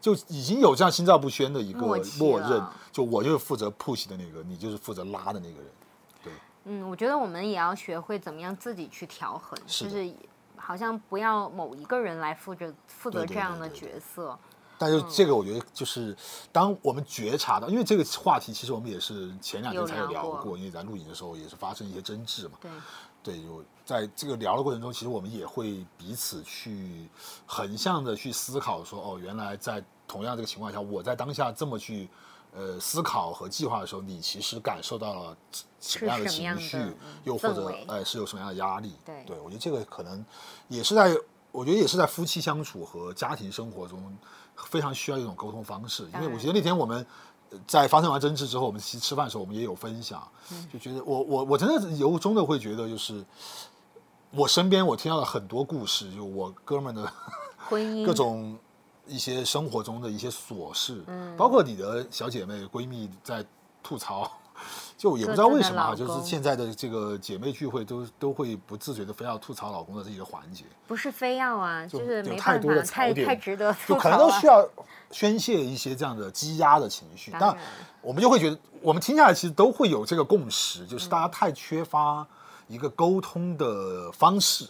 [0.00, 5.66] 就就已经有这样心照不宣的一个默认，就我就是负责 push 的那个，你就是负责拉的那个人。
[6.64, 10.14] 对，嗯，我觉得我们也要学会怎么样自己去调衡，是就是
[10.56, 14.38] 好像不要某一个人来负责负责这样的角色。
[14.76, 16.14] 但是这个我觉得就是，
[16.50, 22.58] 当我们觉察到，因为这个话题其实我们也是前两天才有聊过，因为在录影的时候也是发生一些争执嘛。
[22.60, 22.70] 对，
[23.22, 27.08] 对，有在这个聊的过程中，其实我们也会彼此去
[27.46, 32.08] 横向的去思考说，哦，原来在同样这个情况下，我在当下这么去
[32.54, 35.36] 呃思考和计划的时候，你其实感受到了
[35.80, 38.94] 什么样的情绪嗯，又或者哎呃是有什么样的压力？
[39.04, 40.24] 对对我觉得这个可能
[40.68, 41.14] 也是在，
[41.50, 44.16] 我觉得也是在夫妻相处和家庭生活中
[44.56, 46.98] 非常需要一种沟通方式，因为我觉得那天我们。
[46.98, 53.24] 呃在发生完争执之后，我们其实吃饭的时候，我们也有分享，嗯就觉得我我我真的由衷的会觉得，就是
[54.32, 57.12] 我身边我听到了很多故事，就我哥们的
[57.68, 58.58] 婚姻各种
[59.06, 61.36] 一些生活中的一些琐事，嗯。
[61.36, 63.44] 包括你的小姐妹闺蜜在
[63.82, 64.30] 吐槽，
[64.96, 74.66] 就也不知道为什么啊，就是现在的这个姐妹聚会都都会不自觉的非要吐槽老公的这一个环节，不是非要啊，就就是没太多的法，太太值得就可能都需要
[75.10, 77.56] 宣泄一些这样的积压的情绪，但
[78.00, 82.26] 我们就会觉得，我们听下来其实都会有这个共识，就是大家太缺乏
[82.68, 84.68] 一个沟通的方式。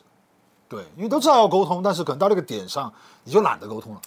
[0.66, 2.92] 对，因为都知道要沟通，但是可能到这个点上，
[3.23, 4.01] 你就懒得沟通了。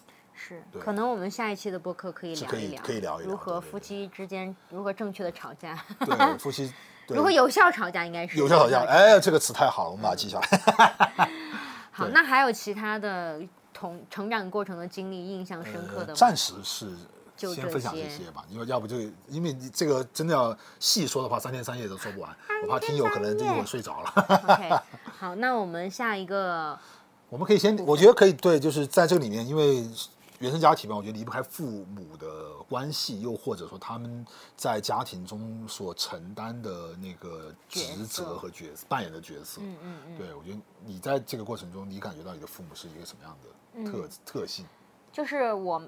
[0.48, 6.72] 是，可能我们下一期的播客可以聊一聊，可以聊一聊如何夫妻之间如何正确的吵架， 对，夫妻
[7.08, 11.30] 如何有效吵架应该是有效吵架，哎，这个词太好了，我们把它记下来。
[11.92, 13.42] 好，那还有其他的
[13.74, 16.10] 同成长过程的经历印象深刻的吗？
[16.10, 16.92] 呃暂时是
[17.36, 24.14] 就先分享这些些吧，因为要不就因为你这个真的要细说的话，三天三夜都说不完，我怕听友可能这一会儿睡着了。
[24.48, 24.70] OK，
[25.20, 26.78] 好，那我们下一个，
[27.30, 29.84] 我们可以先，我觉得可以对，就是在这个里面，因为
[30.40, 39.62] 原生家庭嘛，我觉得离不开父母的关系，又或者说他们在家庭中所承担的那个职责和角色扮演的角色。
[39.64, 44.66] 嗯嗯嗯，对，我觉得你在这个过程中，你感觉到你的父母是一个什么样的特、特性？
[45.12, 45.82] 就是我，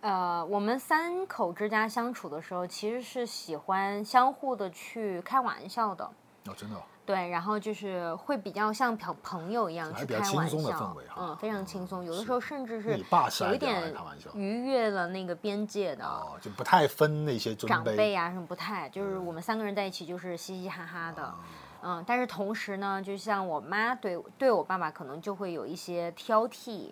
[0.00, 6.08] 呃，我们三口之家相处的时候，其实是喜欢相互的去开玩笑的。
[6.46, 12.98] 哦，真的哦、对，然后就是会比较像朋朋友一样去开玩轻松的笑氛围嗯，非常轻松，有的时候甚至是
[13.46, 16.04] 有点开玩笑逾越了那个边界的。
[16.04, 17.84] 哦，就不太分那些长。
[17.84, 21.34] 辈啊什么不太，就是我们三个人在一起就是嘻嘻哈哈的，
[21.82, 26.90] 嗯，但是同时呢，就像我妈对对我爸爸可能就会有一些挑剔。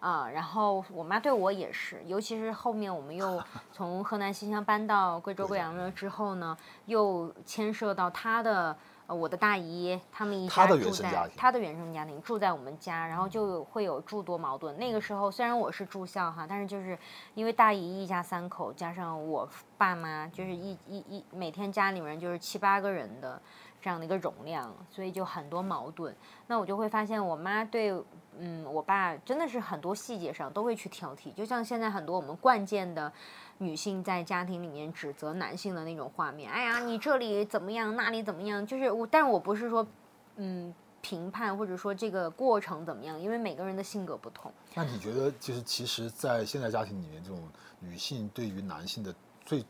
[0.00, 3.40] 啊、然后我妈对我也是，尤其是后面我们又
[3.72, 8.76] 从河南新乡搬到贵州贵阳了之后呢，又牵涉到她的
[9.12, 14.74] 呃我的大姨他们一家住在原生家庭她的原生家庭住在我们家，然后就会有诸多矛盾。
[14.78, 16.98] 那个时候虽然我是住校哈，但是就是
[17.34, 19.46] 因为大姨一家三口加上我
[19.76, 23.40] 爸妈，就是一一一每天家里面就是七八个人的
[23.82, 26.16] 这样的一个容量，所以就很多矛盾。
[26.46, 27.92] 那我就会发现我妈对
[28.38, 33.12] 嗯我爸真的是很多细节上都会去挑剔，就像现在很多我们惯见的。
[33.58, 39.86] 女性在家庭里面指责男性的那种画面，哎呀，你这里怎么样，那里怎么样，就是我，但是我不是说，
[40.34, 44.52] 嗯，评判或者说这个过程怎么样，因为每个人的性格不同。
[44.74, 47.40] 那你觉得，就是其实，在现代家庭里面，这种
[47.78, 49.14] 女性对于男性的
[49.44, 49.64] 最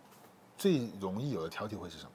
[0.57, 2.13] 最容易有的挑剔会是什么？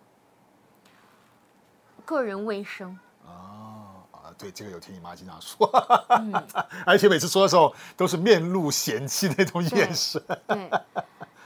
[2.05, 3.96] 个人卫生，啊
[4.27, 5.65] 啊，对，这个有听你妈经常说，
[6.85, 10.21] 而且每次说的时候都是面露嫌弃那种眼神。
[10.47, 10.69] 对，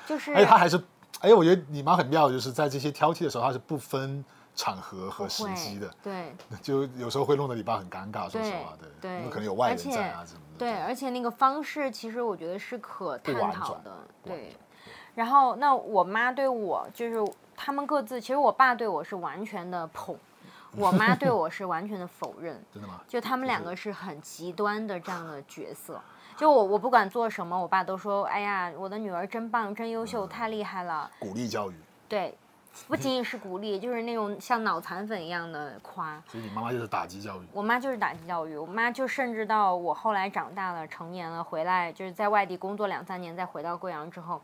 [0.07, 0.33] 就是。
[0.33, 0.81] 哎，她还是，
[1.19, 5.93] 哎，我觉得你妈很妙，就是在这些挑剔的时候，她是不分场合和时机的。
[6.01, 6.35] 对。
[6.61, 8.89] 就有时候会弄得你爸很尴尬，说实话，对。
[8.99, 9.19] 对。
[9.19, 10.57] 因为可能有外人在啊，什么的。
[10.57, 13.91] 对，而且那个方式，其实我觉得是可探讨的。
[14.23, 14.57] 对。
[15.13, 20.15] 然后，那我妈对我就是他们各自，其实我爸对我是完全的捧，
[20.75, 22.61] 我妈对我是完全的否认。
[22.73, 23.01] 真的吗？
[23.07, 26.01] 就他们两个是很极端的这样的角色。
[26.37, 31.75] 就我我不管做什么，我爸都说：“哎呀，我的女儿真棒，真优秀，太厉害了。”鼓励教育。
[32.07, 32.35] 对，
[32.87, 36.19] 不仅仅是鼓励，就是那种像脑残粉一样的夸。
[36.27, 37.45] 所以你妈妈就是打击教育。
[37.53, 44.41] 我妈就是打击教育，我妈就甚至到我后来长大了、成年了，回来就是在外地工作两三年，再回到贵阳之后。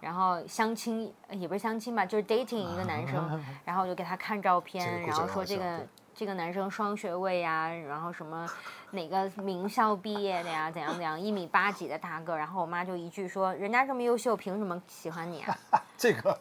[0.00, 8.46] 然后相亲也不是相亲吧，就是 dating 一个男生，然后我就给他看照片，然后说这个这个男生双学位呀，然后什么
[8.90, 15.56] 哪个名校毕业的呀，怎样怎样，一米八几的大个，然后我妈就一句说，人家这么优秀，凭什么喜欢你啊？
[15.96, 16.38] 这个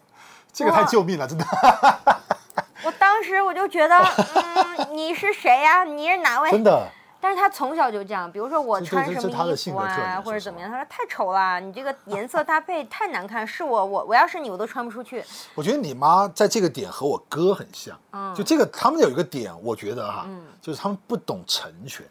[0.51, 1.45] 这个太救命了，真的。
[2.85, 5.83] 我当时我就觉得，嗯，你是谁呀？
[5.83, 6.49] 你是哪位？
[6.51, 6.87] 真的。
[7.21, 15.23] 但是他从小就这样，比如说我穿什么衣服啊，或者怎么样，他说太丑了，你这个颜色搭配太难看，是我我我要是你我都穿不出去。
[15.53, 20.25] 我觉得你妈在这个点和我哥很像，嗯，就这个他们有一个点，我觉得哈，
[20.61, 22.05] 就是他们不懂成全，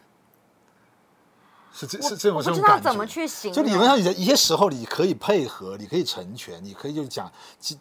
[1.73, 3.51] 是这是这种这种感觉。
[3.51, 7.31] 就理论上，你在一些时候你可以配合，你可以成全，你可以就是讲，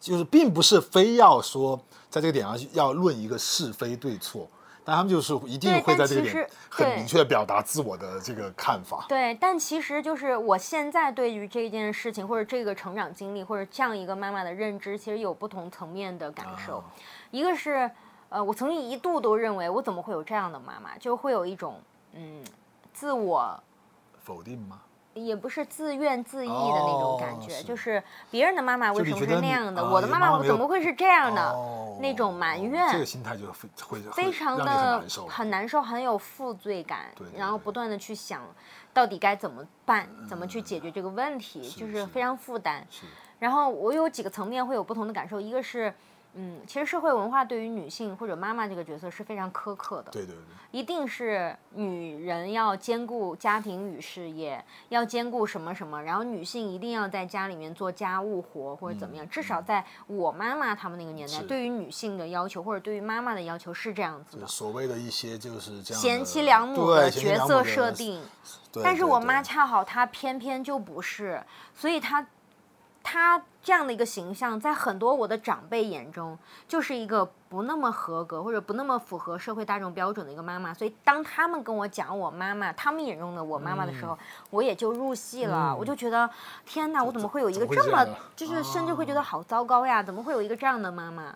[0.01, 4.49] 就是并不是非要说在这个点上要论一个是非对错。
[4.89, 9.05] 但他们就是一定会在这个点很明确的表达自我的这个看法。
[9.07, 16.83] 对，但其实就是我现在对于这件事情或者这个成长经历或者这样一个妈妈的认知，其实有不同层面的感受。
[17.31, 17.91] 一个是，
[18.31, 21.79] 呃，我曾经一度都认为我怎么会有这样的妈妈，就会有一种
[22.15, 22.43] 嗯
[22.95, 23.63] 自我
[24.25, 24.81] 否定吗？
[25.25, 31.55] 也不是自怨自艾的那种感觉，就是别人的妈妈为什么是那样的，我的妈妈我怎么会是这样的？
[32.01, 38.43] 那种埋怨，这个心态就会非常的很难受，很有负罪感，然后不断的去想
[38.93, 42.87] 到底该怎么办，怎么去解决这个问题，就是非常负担。
[43.39, 45.95] 然后我有几个层面会有不同的感受，一个是。
[46.35, 50.13] 嗯，其实社会文化对于女性或者妈妈这个角色是非常苛刻的。
[50.13, 59.29] 对对对，一定是女人要兼顾家庭与事业，要兼顾什么什么，然后女性一定要在家里面做家务活或者怎么样。
[59.29, 64.47] 至少在我妈妈他们那个年代，对于女性的要求或者对于妈妈的要求是这样子的。
[64.47, 68.23] 所谓的一些就是这样贤妻良母的角色设定，
[68.85, 71.43] 但是我妈恰好她偏偏就不是，
[71.75, 72.25] 所以她。
[73.11, 80.75] 她这样的一个形象，在很多我的长辈眼中，就是一个不那么合格或者不那么符合社会大众标准的一个妈妈。
[80.75, 84.19] 所以，当他们跟我讲我妈妈，他们眼中的我妈妈的时候，
[84.51, 85.75] 我也就入戏了。
[85.75, 86.29] 我就觉得，
[86.67, 90.03] 天哪，我怎么会有一个这么，就是甚至会觉得好糟糕呀？
[90.03, 91.35] 怎么会有一个这样的妈妈？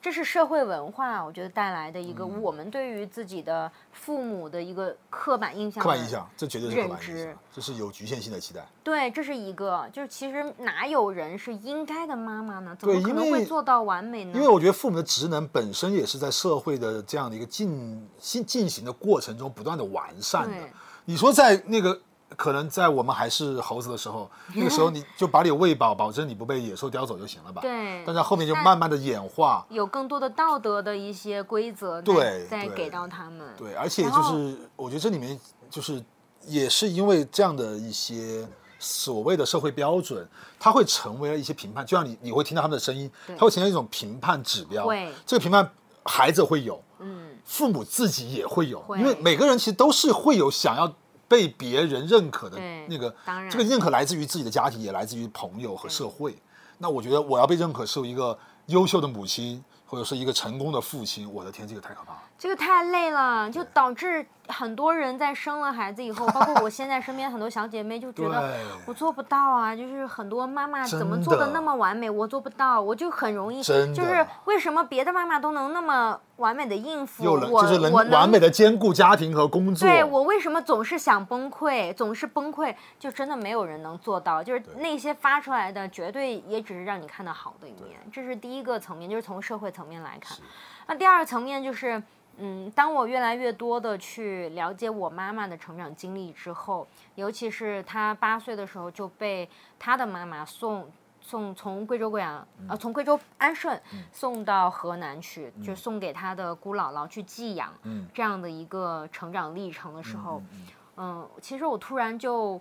[0.00, 5.82] 这是社会文化，我觉得带来的一个我们对于自己的父母的一个刻板印象。
[5.82, 8.64] 刻板印象，这绝对是刻板印象，这是有局限性的期待。
[8.84, 12.76] 对，这是一个，就是其实哪有人是应该的妈妈呢？
[12.78, 14.32] 怎么可能会做到完美呢？
[14.34, 20.56] 因为我觉得父母的职能本身也是在社会的这样的一个进进进行的过程中不断的完善的。
[21.04, 22.00] 你说在那个。
[22.36, 27.62] 可能在我们还是猴子的时候， 那个时候你就把你喂饱，保证你不被野兽叼走就行了吧？
[27.62, 28.04] 对。
[28.04, 33.48] 但是后面就慢慢的演化，有更多的道德的一些规则，对，再给到他们。
[33.56, 35.38] 对，而且就是我觉得这里面
[35.70, 36.02] 就是
[36.46, 38.46] 也是因为这样的一些
[38.78, 40.28] 所谓的社会标准，
[40.60, 44.84] 它会成为了一些评判，就像你你会听到他们的声音，它会形成一种评判指标。
[44.84, 45.10] 对。
[45.26, 45.68] 这个评判
[46.04, 50.92] 孩子会有，嗯，父母自己也会有，因为每个人其实都是会有想要。
[51.28, 53.14] 被别人认可的那个，
[53.50, 56.34] 这个认可来自于自己的家庭，也来自于朋友和社会。
[56.78, 58.36] 那我觉得我要被认可是一个
[58.66, 61.30] 优秀的母亲，或者是一个成功的父亲。
[61.32, 62.22] 我的天，这个太可怕了。
[62.38, 68.54] 这个太累了，就导致很多人在生了孩子以后， 包括我现在身边很多小姐妹就觉得
[68.86, 90.38] 我做不到啊，就是很多妈妈怎么做的那么完美，我做不到，我就很容易，就是为什么别的妈妈都能那么完美的应付，我就是能完美的兼顾家庭和工作，对我为什么总是想崩溃，总是崩溃，就真的没有人能做到，就是那些发出来的绝对也只是让你看到好的一面，这是第一个层面，就是从社会层面来看，
[90.86, 92.00] 那第二个层面就是。
[92.38, 96.86] 嗯，当我越来越多的去了解我妈妈的成长经历之后，
[97.16, 103.80] 尤其是她八岁的时候就被她的妈妈送送从贵州贵阳呃从贵州安顺
[104.12, 108.08] 送到河南去，就送给她的姑姥姥去寄养，嗯。
[108.14, 110.66] 这样的一个成长历程的时候，嗯。
[110.96, 112.60] 嗯，其实我突然就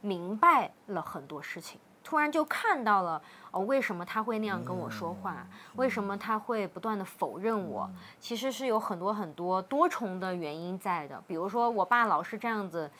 [0.00, 7.90] 明白了很多事情，突然就看到了哦，为什么他会那样跟我说话，嗯为什么他会不断的否认我，
[8.20, 11.20] 其实是有很多很多多重的原因在的。
[11.26, 12.90] 比如说，我爸老是这样子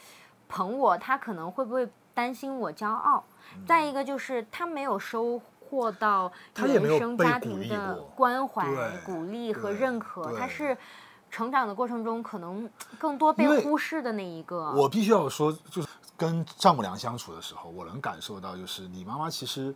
[0.49, 3.23] 捧我，他可能会不会担心我骄傲？
[3.55, 8.67] 嗯再一个就是他没有收获到原生家庭的关怀、
[9.05, 10.77] 鼓励和认可，他是。
[11.31, 14.71] 成长的过程中，可能更多被忽视的那一个。
[14.71, 19.75] 我必须要说，就是跟丈母娘相处的时候，我能感受到，就是你妈妈其实，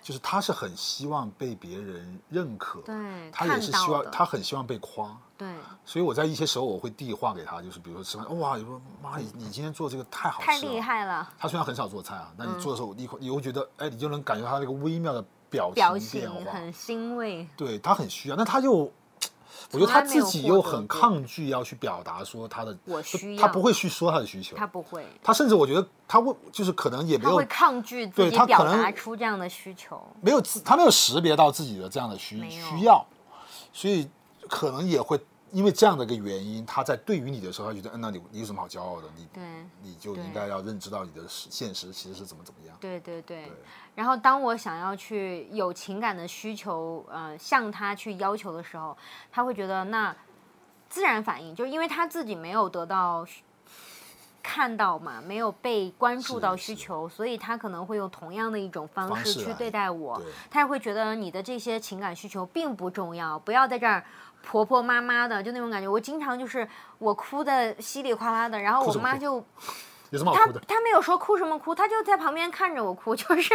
[0.00, 5.16] 就是她是很希望被别人认可，对她也是希望，她很希望被夸。
[5.36, 5.52] 对
[5.84, 17.48] 所以我在一些时候我会递话给她，就是比如说吃饭，哇，你说妈，你你今天做这个太好吃了，太厉害了，她虽然很少做菜啊，但你做的时候，你你会觉得，哎，你就能感觉她那个微妙的表表情变化，很欣慰。
[17.56, 18.90] 对她很需要，那她又。
[19.72, 30.00] 我觉得他自己又很抗拒要去表达说他的，我需要他不会去说他的需求，他不会，他甚至我觉得他会就是可能也没有他会抗拒自对己表他可能达出这样的需求。
[30.20, 33.04] 没有自他没有识别到自己的这样的需需要，
[33.72, 34.08] 所以
[34.48, 35.18] 可能也会
[35.54, 39.06] 因为这样的一个原因，他在对于你的时候，他觉得嗯，那你你有什么好骄傲的？
[39.16, 39.42] 你对
[39.80, 42.76] 你就应该要认知到你的现实其实是怎么怎么样。
[42.80, 43.52] 对对对。
[43.94, 48.96] 然后当我想要去有情感的需求，呃，向他去要求的时候，
[49.30, 50.14] 他会觉得那
[50.88, 53.24] 自然反应，就是因为他自己没有得到
[54.42, 60.20] 看到嘛，没有被关注到需求，所以他可能会用同样的一种方式去对待我。
[60.50, 64.04] 他也会觉得你的这些情感需求并不重要，不要在这儿
[64.46, 65.88] 婆婆妈妈的，就那种感觉。
[65.88, 66.68] 我经常就是
[66.98, 69.44] 我哭的稀里哗啦的，然后我妈就
[70.10, 70.52] 有什么好她？
[70.68, 73.54] 她没有说哭什么哭，她就在旁边看着我哭，就是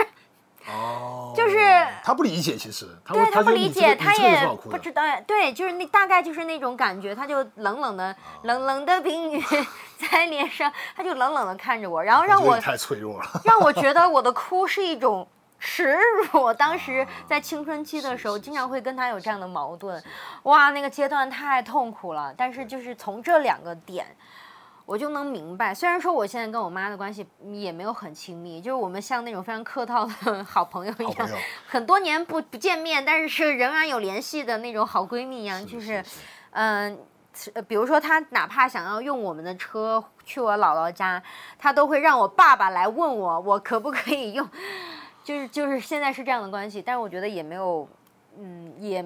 [0.67, 1.57] 哦，就是
[2.03, 9.41] 他不理解，其实他对她不理解，她也不知道，对，就是那大概就是那种感觉，她就冷冷哦的冷冷的冰雨
[10.11, 13.25] 在脸上，她就冷冷的看着我，然后让我太脆弱了。
[13.45, 15.25] 让我觉得我的哭是一种
[15.59, 16.41] 耻辱。
[16.41, 20.01] 我当时在青春期的时候，是是经常会跟他有这样的矛盾，
[20.43, 22.33] 哇，那个阶段太痛苦了。
[22.37, 24.07] 但是就是从这两个点。
[24.85, 31.29] 我就能明白，虽然说我现在跟我妈的关系也没有很亲密，就是我们像那种非常客套的 好朋友一样
[31.67, 36.19] 很多年不不见面，但是仍然有联系的那种好闺蜜一样，就是是，
[36.53, 36.97] 嗯、
[37.53, 41.21] 呃比如说她哪怕想要用我们的车去我姥姥家，
[41.59, 44.49] 她都会让我爸爸来问我，我可不可以用，
[45.23, 47.87] 就是就是现在是这样的关系，但是我觉得也没有，
[48.37, 49.05] 嗯，也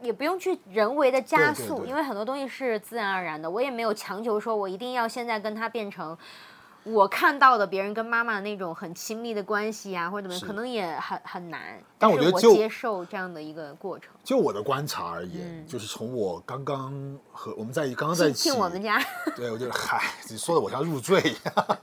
[0.00, 6.16] 也不用去人为的加速，对对对因为很多东西是自然而然的，我也没有强求说我一定要现在跟他变成。
[6.88, 11.60] 我看到的别人跟妈妈那种很亲密的关系啊，或者怎么样，可能也很很难。
[11.98, 14.12] 但我觉得就我接受这样的一个过程。
[14.22, 16.94] 就我的观察而言，嗯就是从我刚刚
[17.32, 19.02] 和我们在刚刚在一起，进我们家，
[19.34, 20.00] 对我觉得嗨，
[20.30, 21.78] 你说的我像入赘一样，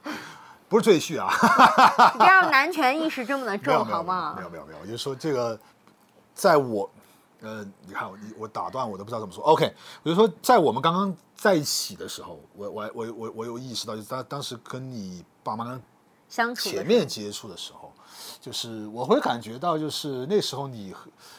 [0.74, 1.30] 不是赘婿啊，
[2.18, 4.42] 不要男权意识这么的重，好吗没？
[4.42, 5.60] 有没有没有，我就说这个，
[6.34, 6.90] 在我
[7.42, 9.44] 呃，你看我你我打断我都不知道怎么说。
[9.44, 9.72] OK，
[10.02, 15.80] 我就说在我们刚刚在一起的时候，我我我我我有意识到，就是当当时跟你爸妈
[16.28, 17.94] 相处前面接触的时候，
[18.42, 20.92] 就是我会感觉到，就是那时候你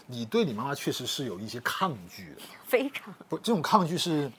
[0.06, 4.30] 你对你妈妈确实是有一些抗拒的， 非常不，这种抗拒是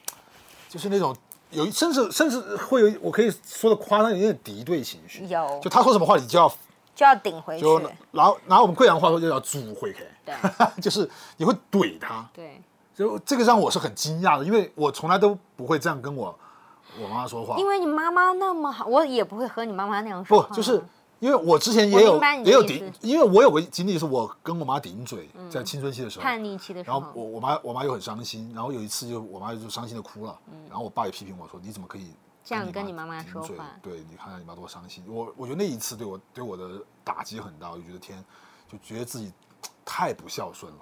[0.69, 1.13] 就是那种
[1.55, 5.25] 有甚至甚至会有我可以说的夸张，有点敌对情绪。
[5.25, 6.47] 有就他说什么话，你就要
[6.93, 7.63] 就要顶回去。
[7.63, 7.79] 就
[8.11, 10.05] 拿拿我们贵阳话说，就要煮回去。
[10.25, 10.35] 对
[10.81, 12.61] 就是你会怼他，对，
[12.95, 16.35] 就这个让我是很惊讶的，因为我从来都不会这样跟我
[16.99, 17.67] 我妈妈说话因。
[17.67, 20.47] 为你妈妈那么好，我也不会和你妈妈那样说话。
[20.47, 20.81] 不就是
[21.19, 30.37] 因为我之前也有也有顶，因为我有个经历是我跟我妈顶嘴，在青春期的时候，叛逆期的时候，然后我我妈我妈又很伤心，然后有一次就我妈就伤心的哭了，
[30.69, 33.55] 然后我爸也批评我说你怎么可以嗯这样跟跟你妈妈顶嘴？
[33.55, 33.71] 说话。
[33.81, 35.03] 对，你看看你妈多伤心。
[35.07, 38.23] 我我觉得那一次对我对我的打击很大，我就觉得天，
[38.71, 39.31] 就觉得自己
[39.83, 40.79] 太不孝顺了。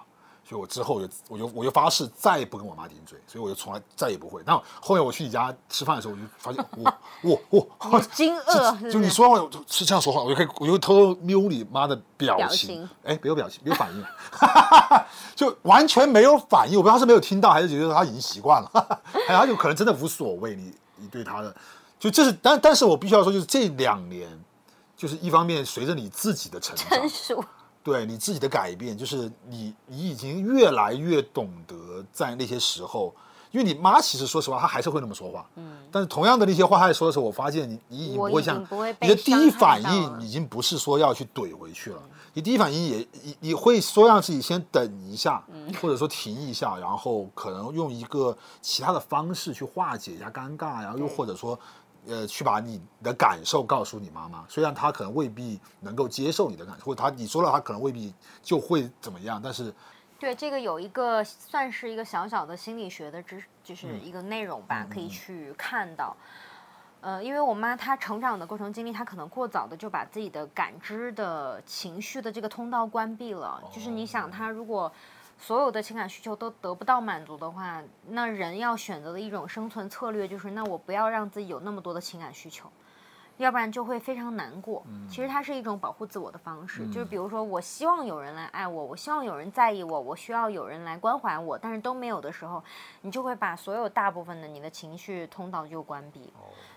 [0.53, 4.43] 所以我之后就我就我就发誓再也不跟我妈顶嘴，所以我就从来再也不会。
[4.45, 14.05] 然后后面我去你家吃饭的时候，我就发现我我我 好惊 愕就你说话我是这样说话，我就可以我就偷偷瞄你妈的表表情情，哎，没有表情，没有反应，
[15.35, 16.77] 就完全没有反应。
[16.77, 20.55] 我不知道他是没有听到，还是觉得他已经习惯了，还有他就可能真的无所谓。
[20.55, 21.51] 你你对他的，
[21.99, 24.29] 就这是，但但是我必须要说，就是这两年，
[24.95, 27.43] 就是一方面随着你自己的成长成，熟，
[27.83, 33.13] 对你自己的改变，就是你你已经越来越懂得在那些时候，
[33.51, 38.65] 因为你妈其实说实话，她还是会那么说话，嗯，但是同样的那些话她说的时候，我发现你你已经不会像
[39.01, 42.01] 你的第一反应已经不是说要去怼回去了，
[42.33, 45.43] 你第一反应也你你会说让自己先等一下，
[45.81, 51.59] 或者说停一下，然后可能用一个其他的方式去化解一下尴尬，然后又或者说。
[52.07, 59.73] 呃，去把你的感受告诉你妈妈，虽然她可能未必能够接受你的感受，或者她你说了，她可能未必就会怎么样，但是，
[60.19, 66.15] 对这个有一个算是一个小小的心理学的知，就是一个内容吧，可以去看到。
[67.01, 74.91] 呃，因为我妈她成长的过程经历，她可能过早的就把自己的感知的情绪的这个通道关闭了，就是你想她如果。
[75.37, 82.69] 所有的情感需求都得不到满足的话，那人要选择的一种生存策略就是，那我不要让自己有那么多的情感需求，
[83.37, 84.83] 要不然就会非常难过。
[85.09, 92.63] 其实它是一种保护自我的方式，就是比如说，我希望有人来爱我，我希望有人在意我，我需要有人来关怀我，但是都没有的时候，
[93.01, 96.31] 你就会把所有大部分的你的情绪通道就关闭。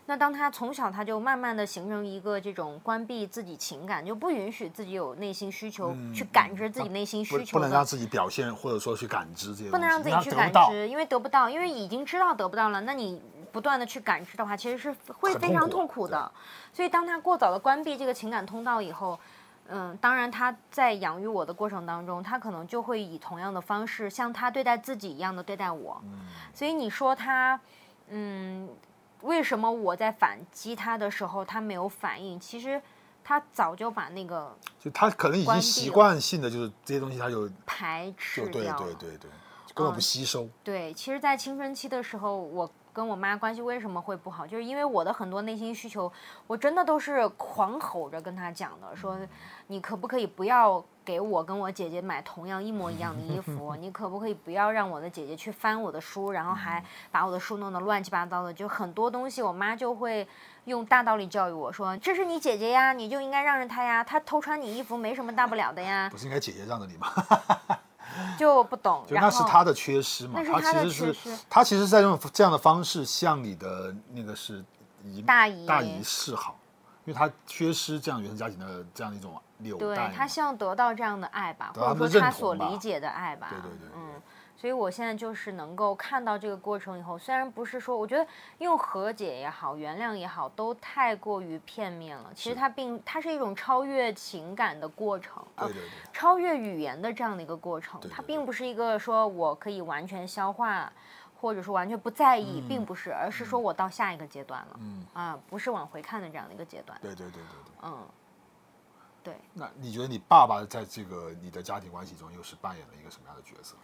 [0.09, 13.21] 那当他从小他就慢慢的形成一个这种关闭自己情感，就不允许自己有内心需求去感知自己内心需求，不能让自己表现或者说去感知这些，不能让自己去感知，因为得不到，因为已经知道得不到了，那你
[13.57, 16.31] 不断的去感知的话，其实是会非常痛苦的。
[16.75, 19.19] 所以当他过早的关闭这个情感通道以后，
[19.69, 25.99] 嗯，当然他在养育我的过程当中，他可能就会以同样的方式像他对待自己一样的对待我。
[26.53, 27.59] 所以你说他，
[28.09, 28.69] 嗯。
[29.23, 32.39] 为什么我在反击他的时候，他没有反应？
[32.39, 32.81] 其实
[33.25, 39.31] 他早就把那个，就他可能已经习惯性的就是这些东西，他就排斥掉，对对对对，
[39.75, 40.47] 根本不吸收。
[40.63, 42.71] 对，其实，在青春期的时候，我。
[42.97, 44.47] 跟我妈关系为什么会不好？
[44.47, 46.11] 就是因为我的很多内心需求，
[46.47, 49.19] 我真的都是狂吼着跟她讲的，说
[49.67, 53.77] 你可不可以不要给我跟我姐姐买同样一模一样的衣服？
[53.77, 58.51] 你可不可以不要让我的姐姐去翻我的书，然后还把我的书弄得乱七八糟的？
[58.51, 60.27] 就很多东西，我妈就会
[60.65, 67.09] 用大道理教育我说：“这是你姐姐呀，你就应该让着她呀，她偷穿你衣服没什么大不了的呀。”不是应该姐姐让着你吗？
[68.39, 70.41] 就不懂，就那是他的缺失嘛？
[70.45, 74.65] 他其实是他其实在用这样的方式向你的那个是
[75.05, 75.67] 姨大姨。
[75.67, 76.59] 大姨示好，
[77.05, 84.21] 因为他缺失这样原生家庭的这样一种纽带，对他希望得到这样的爱吧，或者说他所理解的爱吧，对对对，嗯。
[84.59, 88.27] 所以我现在就是能够看到这个过程以后，虽然不是说，我觉得
[88.59, 92.33] 用和解也好，原谅也好，都太过于片面了。
[92.35, 98.01] 其实它并它是一种超越情感的过程，对对对，超越语言的这样的一个过程。
[98.11, 100.91] 它并不是一个说我可以完全消化，
[101.39, 106.99] 或者说完全不在意，并不是，而是说我到下一个阶段了，嗯啊，不是往回看的这样的一个阶段。
[107.03, 108.09] 对对对对对，嗯，
[109.23, 109.37] 对。
[109.53, 113.77] 那你觉得你爸爸在这个你的家庭关系中又是扮演了一个什么样的角色？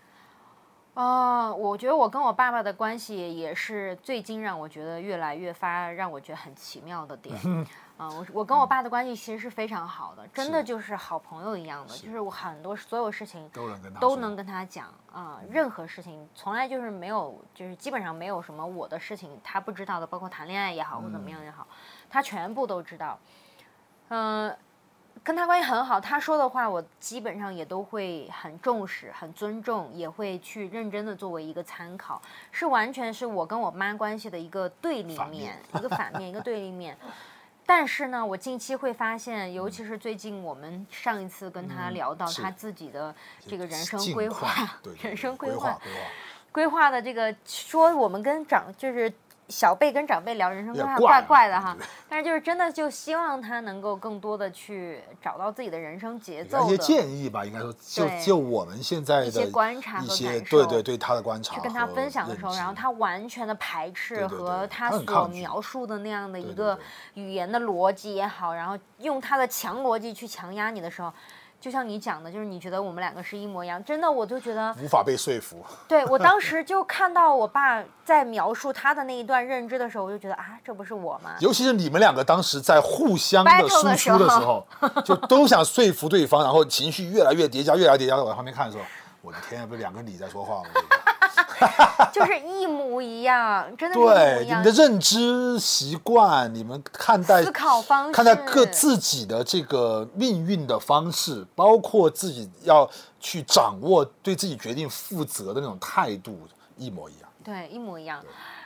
[0.95, 7.35] 哦，我觉得我跟我爸爸的关系也是最近让我觉得越来越发让我觉得很奇妙的点。
[7.45, 7.67] 嗯，
[7.99, 21.67] 我我跟我爸的关系其实是非常好的，真的就是好朋友一样的，就是我很多所有事情都能跟他都能跟他讲啊，任何事情从来就是没有，就是基本上没有什么我的事情他不知道的，包括谈恋爱也好或怎么样也好，
[22.11, 23.19] 他全部都知道。
[24.09, 24.55] 嗯。
[25.25, 36.97] 跟他关系很好，他说的话我基本上也都会很重视、很尊重，也会去认真的作为一个参考，是完全是我跟我妈关系的一个对立面， 一个反面，一个对立面。
[37.65, 43.15] 但是呢，我近期会发现，尤其是最近我们上一次跟他聊到他自己的
[43.47, 45.79] 这个人生规划、 人生规划、
[46.51, 49.13] 规划的这个，说我们跟长就是。
[49.49, 51.77] 小辈跟长辈聊人生规划怪怪的哈，
[52.09, 56.65] 但是就是真的就希望他能够更多的去找到自己的人生节奏。
[56.67, 66.79] 一些建议吧，应该说就就我们现在的一些观察和感受，对对对他的观察，去跟他分享的时候，然后他完全的排斥和他所描述的那样的一个
[67.15, 71.13] 语言的逻辑也好，然后用他的强逻辑去强压你的时候。
[71.63, 75.65] 就像你讲的，就是你觉得我们两个是一模一样，真的，我就觉得无法被说服。
[75.87, 81.37] 对我当时就看到我爸在描述他的那一段认知的时候，我就觉得啊，这不是我吗？
[81.39, 84.67] 尤其是你们两个当时在互相的输出的时候，
[85.05, 88.17] 就都想说服对方，然后情绪越来越叠加，越来越叠加。
[88.17, 88.83] 我在旁边看的时候，
[89.21, 90.69] 我的天，不是两个你在说话吗？
[92.13, 102.89] 就是一模一样，真的对你们的认知习惯，你们看待思考方式，看待各自己的这个命运的方式，包括自己要
[103.21, 106.39] 去掌握对自己决定负责的那种态度，
[106.77, 107.29] 一模一样。
[107.45, 108.23] 对，一模一样。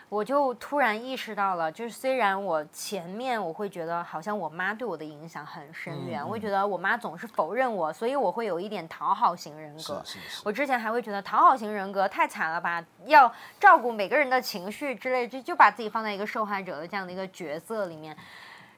[0.09, 10.03] 我就突然意识到了，就是虽然我前面我会觉得好像我妈对我的影响很深远，我会觉得我妈总是否认我，所以我会有一点讨好型人格。
[10.45, 18.17] 我之前还会觉得讨好型人格太惨了吧，要照顾每个人的情绪之类，就就把自己放在一个受害者的这样的一个角色里面。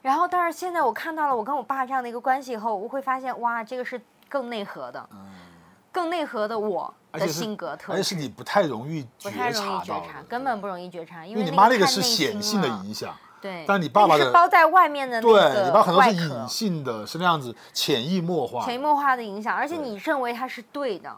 [0.00, 5.08] 然后，但是现在我看到了我跟我爸这样的一个关系以后，我会发现，哇，这个是更内核的，
[5.90, 18.64] 更内核的我的性格特质，而且是你不太容易觉察到觉察，根本不容易觉察，因为你妈那个是显性的影响，对，但你爸爸的是包在外面的那对个你爸很多是外隐性的，是那样子潜移默化。
[18.64, 21.16] 潜移默化的影响，而且你认为它是对的，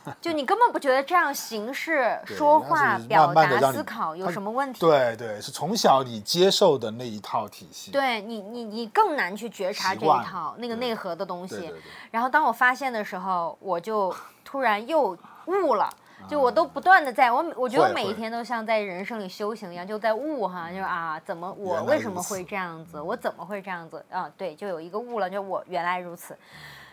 [0.20, 4.80] 就你根本不觉得这样形式、说、话表达、思考有什么问题？
[4.80, 7.90] 对对，是从小你接受的那一套体系。
[7.90, 11.72] 对你，你你更难去觉察这一套那个内核的东西。
[12.10, 14.14] 然后当我发现的时候，我就
[14.44, 15.16] 突然又
[15.46, 15.92] 悟了。
[16.28, 23.00] 就我都不断的在我，我觉得我每一天都像在人生里修行一样，就在悟哈，就是啊，怎么我为什么会这样子？
[23.00, 24.04] 我怎么会这样子？
[24.08, 26.38] 啊，对，就有一个悟了，就我原来如此，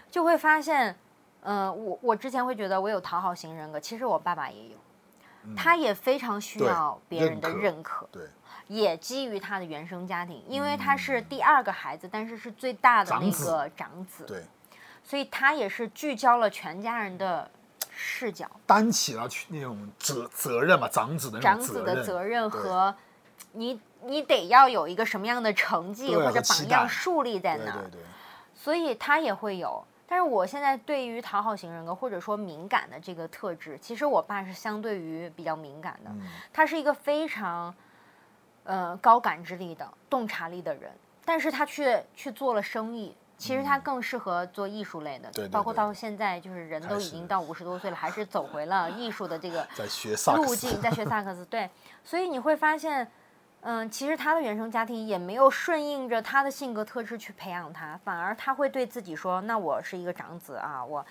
[0.10, 0.98] 就会发现，
[1.42, 8.24] 嗯、我我之前会觉得我有讨好型人格，其实我爸爸也有，他也非常需要别人的认可，对，
[8.68, 14.44] 也基于他的原生家庭，因为他是第二个孩子，但是是最大的那个长子，对，
[15.04, 17.50] 所以他也是聚焦了全家人的
[17.90, 21.84] 视角，担起了去那种责责任嘛，长子的那长子。
[21.84, 22.94] 的责任和
[23.54, 28.02] 你你得要有一个什么样的成绩或者榜样树立在那儿对，对，
[28.54, 29.82] 所以他也会有。
[30.10, 37.72] 但是我现在对于讨好型人格或者说敏感的这个特质，其实我爸是相对于比较敏感的，嗯他是一个非常
[38.64, 40.92] 呃高感知力的、洞察力的人，
[41.24, 43.16] 但是他却去做了生意。
[43.38, 49.66] 其实他更适合做艺术类的，嗯对对包括到现在，就是人都已经到五十多岁了，还是走回了艺术的这个
[50.36, 51.46] 路径，在学萨克斯。
[51.46, 51.70] 对，
[52.04, 53.10] 所以你会发现，
[53.62, 61.06] 嗯，其实他的原生家庭也没有顺应着他的性格特质去培养他，反而他会对自己说：“那我是一个长子啊，我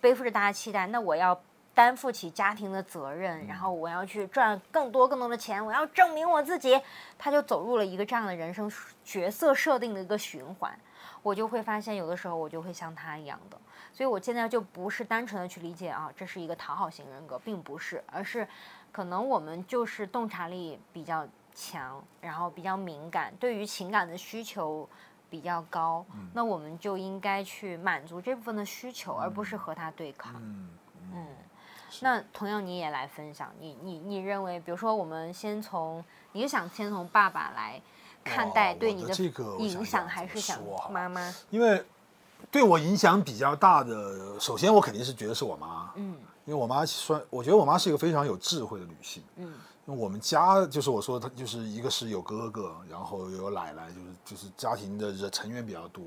[0.00, 1.40] 背负着大家期待，那我要
[1.72, 6.80] 担负起家庭的责任，然后我要去赚更多更多的钱，我要证明我自己。”
[7.16, 8.70] 他就走入了一个这样的人生
[9.04, 10.76] 角色设定的一个循环。
[11.22, 13.56] 我就会发现，有的时候我就会像他一样的，
[13.92, 18.46] 所以我现在就不是单纯的去理解啊，这是一个讨好型人格，并不是，而是
[18.90, 21.24] 可能我们就是洞察力比较
[21.54, 24.88] 强，然后比较敏感，对于情感的需求
[25.30, 30.34] 比较高，那我们就应该去满足这部分的需求，而不是和他对抗。
[30.36, 30.68] 嗯，
[31.14, 31.26] 嗯，
[32.00, 37.80] 那同样你也来分享，你你你认为，比如说我们先从，你是想先从爸爸来
[38.24, 41.34] 看待对你的这个影响，还是想妈妈？
[41.50, 41.82] 因为
[42.50, 49.22] 对我影响比较大的，首先我肯定是觉得是我妈，嗯因为我妈算，我觉得我妈是一个非常有智慧的女性。
[49.36, 49.54] 嗯
[49.86, 56.04] 因为我们家就是我说，他就是一个是有哥哥，然后有奶奶，就是就是家庭的人成员比较多，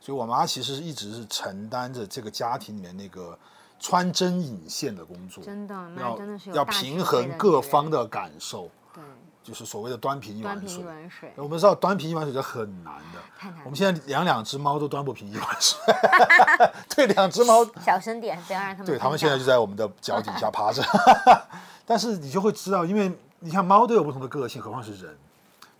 [0.00, 3.38] 所以我妈其实一直是承担着这个家庭里面那个
[3.78, 9.04] 穿针引线的工作，真的，妈要真的是要平衡各方的感受，对
[9.42, 10.86] 就是所谓的端平一端平碗水一。
[10.86, 13.60] 碗水，我们知道端平一碗水是很难的，太难。
[13.64, 15.78] 我们现在养两只猫都端不平一碗水，
[16.94, 20.82] 对，两只猫小声点，不要让他们对他们现在就在我们的脚底下趴着，
[21.84, 25.16] 但是你就会知道，因为你看猫都有不同的个性，何况是人。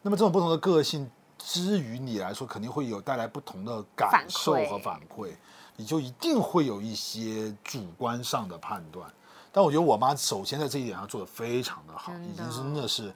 [0.02, 1.08] 那么这种不同的个性，
[1.38, 5.30] 之于你来说，肯定会有带来不同的感受和反馈，
[5.76, 9.08] 你就一定会有一些主观上的判断。
[9.52, 13.14] 但我觉得我妈首先在这一点上做的非常的好，已经真的是，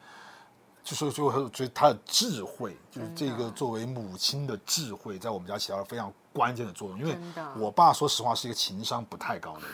[0.86, 6.98] 就是就我觉得她的智慧，就是这个作为母亲的智慧，在我们家起到了非常关键的作用。
[7.00, 7.18] 因为
[7.56, 9.70] 我爸说实话是一个情商不太高的人，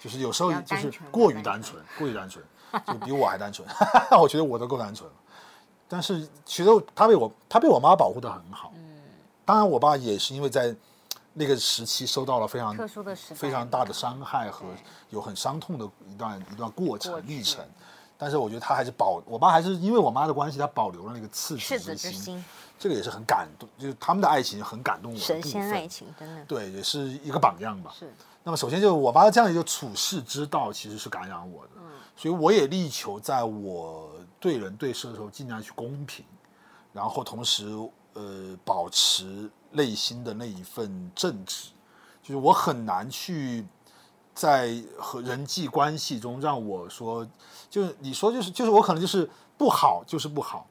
[0.00, 2.44] 就是有时候就是过于单纯，过于单纯，
[2.88, 3.66] 就比我还单纯。
[4.20, 5.16] 我觉得我都够单纯了，
[5.86, 8.72] 但是其实他被我他被我妈保护的很好。
[8.74, 8.98] 嗯
[9.44, 10.76] 当然我爸也是因为在
[11.34, 14.66] 那个时期受到了非常特殊的非常大的伤害和
[15.08, 17.64] 有很伤痛的一段一段过程历程。
[18.18, 22.44] 但是我觉得他还是保，我爸还是因为我妈的关系，他保留了那个赤赤子之心，
[22.76, 26.44] 这个也是很感动，就是他们的爱情很感动我的神仙爱情，真的。
[26.44, 27.94] 对，也是一个榜样吧。
[27.96, 28.12] 是。
[28.42, 31.70] 那么首先就是我妈这样一个处世之道，其实是感染我的，
[32.16, 34.10] 所以我也力求在我
[34.40, 36.24] 对人对事的时候尽量去公平，
[36.92, 37.66] 然后同时
[38.14, 41.70] 呃保持内心的那一份正直，
[42.22, 43.66] 就是我很难去
[44.38, 47.28] 在和人际关系中让我说，
[47.68, 50.64] 就是你说就是就是我可能就是不好就是不好，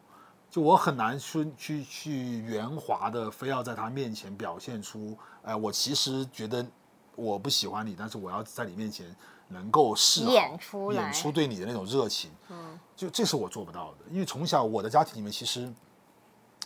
[0.49, 6.65] 就我很难去去去圆滑的，非要在他面前表现出，哎、我其实觉得
[7.13, 9.13] 我不喜欢你，但是我要在你面前
[9.49, 12.31] 能够示好演出演出对你的那种热情。
[12.47, 15.69] 嗯，就这是我做不到的，因为从小我的家庭里面其实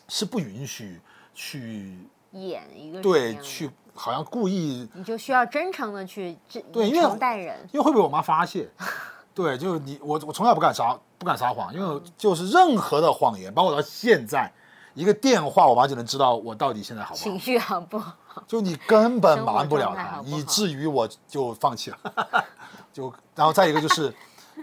[0.08, 1.02] 是不允许
[1.34, 1.98] 去
[2.32, 6.38] 演一个对去好像故意，你就需要真诚的去
[6.72, 8.70] 对因为待人，因为会被我妈发现。
[9.34, 14.52] 对，就是你我我从来不敢撒不敢撒谎，因为就是任何的谎言，包括到现在
[14.94, 18.14] 一个电话，我妈就能知道我到底现在好不好，情绪好不好。
[18.46, 21.98] 就你根本瞒不了他，生活状态好不好以至于我就放弃了。
[22.92, 24.14] 就然后再一个就是，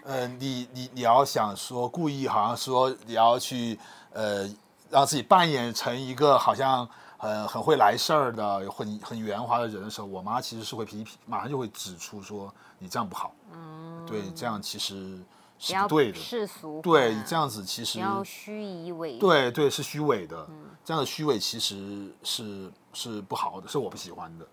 [0.04, 3.78] 呃，你你你要想说故意好像说你要去
[4.12, 4.46] 呃
[4.90, 6.86] 让自己扮演成一个好像
[7.18, 15.18] 很很会来事儿的、很很圆滑的人的时候，我妈其实是会批评，马上就会指出说你这样不好，嗯，对，这样其实
[15.58, 16.18] 是不对的。
[16.18, 24.46] 世俗，对，这样子其实不要虚以委，对对是虚伪的，嗯这样的虚伪其实是是不好的，是我不喜欢的。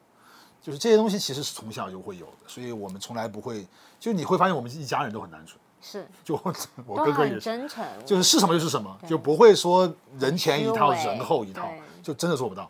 [0.62, 3.68] 就是这些东西其实是从小就会有的，所以我们从来不会，
[4.00, 6.34] 就你会发现我们一家人都很单纯，是就
[6.88, 12.70] 我哥哥也是，真诚，就是是什么就是什么，就不会说人前一套人后一套对，就真的做不到。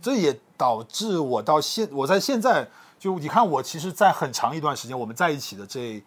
[0.00, 2.68] 这也导致我到现我在现在
[3.00, 6.00] 就你看我其实，在很长一段时间我们在一起的这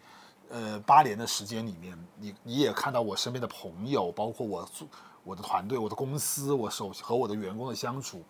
[0.48, 4.88] 呃八年的时间里面，你你也看到我身边的朋友，包括我做
[5.24, 8.22] 我的团队、我的公司，我手和我的员工的相处，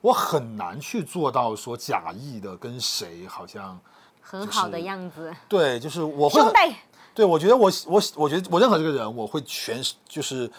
[0.00, 3.78] 我很难去做到说假意的跟谁好像
[4.22, 6.40] 很好的样子，对，就是我会
[7.14, 10.50] 对，我觉得我我我觉得我任何这个人，我会全就是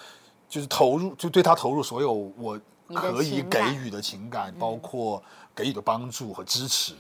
[0.48, 2.60] 就是投入，就对他投入所有我
[2.94, 5.22] 可以给予的情感，包括
[5.56, 6.94] 给予的帮助和支持。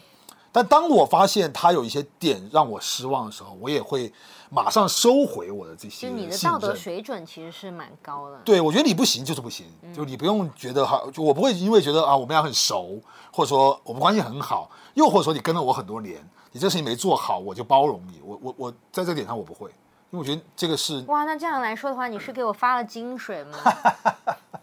[0.53, 4.11] 但当我发现他有一些点让我失望的时候，我也会
[4.49, 6.75] 马上收回我的这些就你的道德。
[6.75, 9.65] 水准其实是蛮高的，对，我觉得你不行就是不行，
[9.95, 16.17] 就你不用觉得哈，就我不会因为觉得啊我们俩很熟，或者说我们关系很好，又或者说你跟了我很多年，
[16.51, 18.19] 你这事情没做好，我就包容你。
[18.21, 19.69] 我我我在这点上我不会，
[20.09, 23.57] 因为我觉得这个是哇，那这样来说的话，你是给我发了金水吗？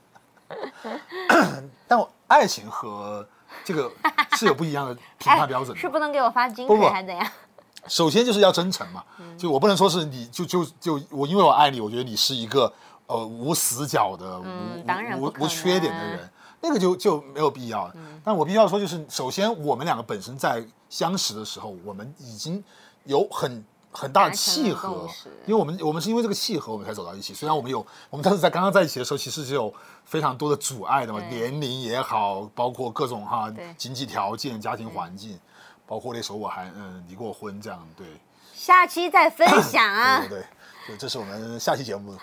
[1.87, 3.27] 但我爱情和
[3.65, 3.91] 这个
[4.33, 5.75] 是有不一样的评判标准的。
[5.75, 7.27] 哎是不能给我发金不不水还怎样？
[7.87, 12.71] 首先就是要真诚嘛，嗯就我不能说是你就就就我因为我爱你，我觉得你是一个
[13.07, 14.85] 呃无死角的、嗯
[15.19, 17.91] 无无无缺点的人，那个就就没有必要。
[17.95, 22.63] 嗯但我必须要说，就是首先我们两个本身在相识的时候，我们已经
[23.05, 25.09] 有很很大契合，
[25.47, 27.33] 因为我们我们是因为这个契合我们才走到一起。
[27.35, 29.73] 虽然我们有我们当时在刚刚在一起的时候，其实是有
[30.05, 35.39] 非常多的阻碍的嘛，年龄也好，包括各种哈经济条件、家庭环境，
[35.87, 38.07] 包括那时候我还嗯离过婚，这样对。
[38.55, 40.29] 下期再分享啊对。
[40.29, 40.47] 对对，
[40.89, 42.17] 对，这是我们下期节目，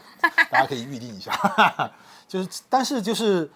[0.52, 1.32] 大家可以预定一下。
[2.28, 3.50] 就是，但是就是，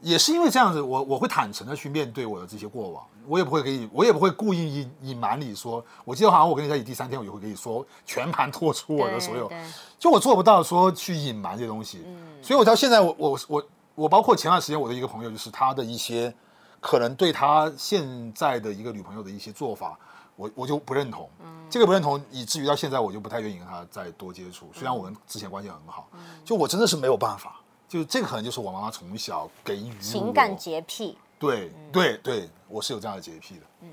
[0.00, 9.50] 也是因为这样子，我我会坦诚的去面对我的这些过往，我也不会给你，我也不会故意隐隐瞒你说，我记得好像我跟你在一起第三天，我就会跟你说全盘托出我的所有，
[9.98, 12.06] 就我做不到说去隐瞒这些东西，
[12.40, 16.32] 所以我到现在我我我我包括前段时间我的一个朋友，就是他的一些
[16.80, 19.98] 可能对他现在的一个女朋友的一些做法，
[20.36, 21.28] 我我就不认同，
[21.68, 24.70] 这个不认同，以至于到现在我就不太愿意跟他再多接触。
[24.72, 26.08] 虽然我们之前关系很好，
[26.44, 33.62] 就我真的是没有办法，就这个可能就是我妈妈从小给予情感洁癖，对对对，我是有这样的洁癖的。
[33.80, 33.88] 嗯，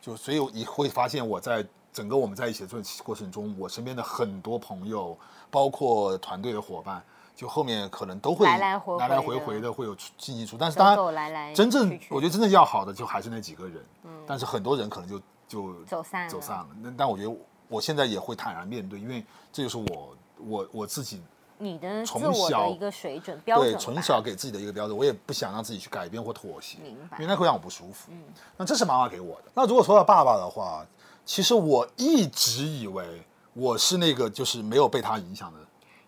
[0.00, 5.18] 就所以你会发现我在整个我们在一起的这过程中，我身边的很多朋友，
[5.50, 7.02] 包括团队的伙伴，
[7.34, 13.84] 就后面可能都会来来回回来来回的回的会有进进出，但是当然真正我觉得真正要好的就还是那几个人，
[14.26, 16.68] 但是很多人可能就就走散了走散了。
[16.80, 21.20] 那但我觉得我现在也会坦然面对，因为这就是我我我自己
[21.58, 28.10] 你的自从我的小一个水准标准对，从小给自己的一个标准，我也不想让自己去改变或妥协，明白嗯因为那会让我不舒服。
[28.10, 28.22] 嗯
[28.56, 29.44] 那这是妈妈给我的。
[29.54, 30.84] 那如果说到爸爸的话，
[31.24, 33.04] 其实我一直以为
[33.54, 35.58] 我是那个就是没有被他影响的。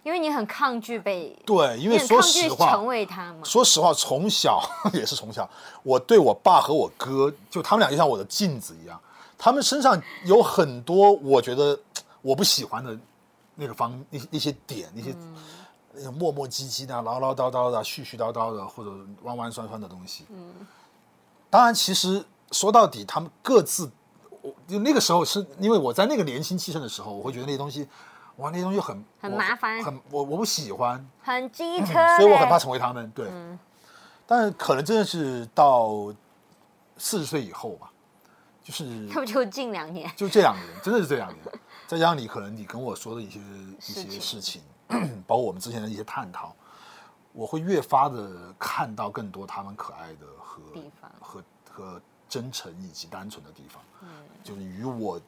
[0.05, 4.63] 因为你很抗拒被，对，因因为说实话成，为他嘛，说实话，从小
[4.95, 5.47] 也是从小，
[5.83, 8.99] 我对我爸和我哥，就他们俩就像我的镜子一样，
[9.37, 11.79] 他们身上有很多我觉得
[12.23, 12.97] 我不喜欢的
[13.61, 15.13] 那个方那那些点，那些、
[15.93, 18.91] 那种磨磨唧唧的、唠唠叨叨的、絮絮叨叨的，或者
[19.23, 20.27] 弯弯酸酸的东西。
[20.31, 20.55] 嗯，
[21.51, 23.91] 当然，其实说到底，他们各自，
[24.41, 27.89] 我就那个时候是因为我在那个年轻气盛的时候，我会觉得那些东西，
[28.37, 32.57] 哇，那些东西很很麻烦很我我不喜欢，很机车，所以我很怕。
[32.57, 33.11] 成为他们。
[33.11, 33.29] 对，
[34.25, 36.15] 但可能真的是到
[36.97, 37.91] 四十岁以后吧，
[38.63, 40.09] 就是 那不就近两年？
[40.15, 41.43] 就这两年，真的是这两年，
[41.89, 44.61] 再加上你可能你跟我说的一些一些事情，
[45.27, 46.55] 包括我们之前的一些探讨，
[47.33, 50.63] 我会越发的看到更多他们可爱的和
[51.19, 53.83] 和和真诚以及单纯的地方。
[54.03, 54.09] 嗯，
[54.45, 55.19] 就是与我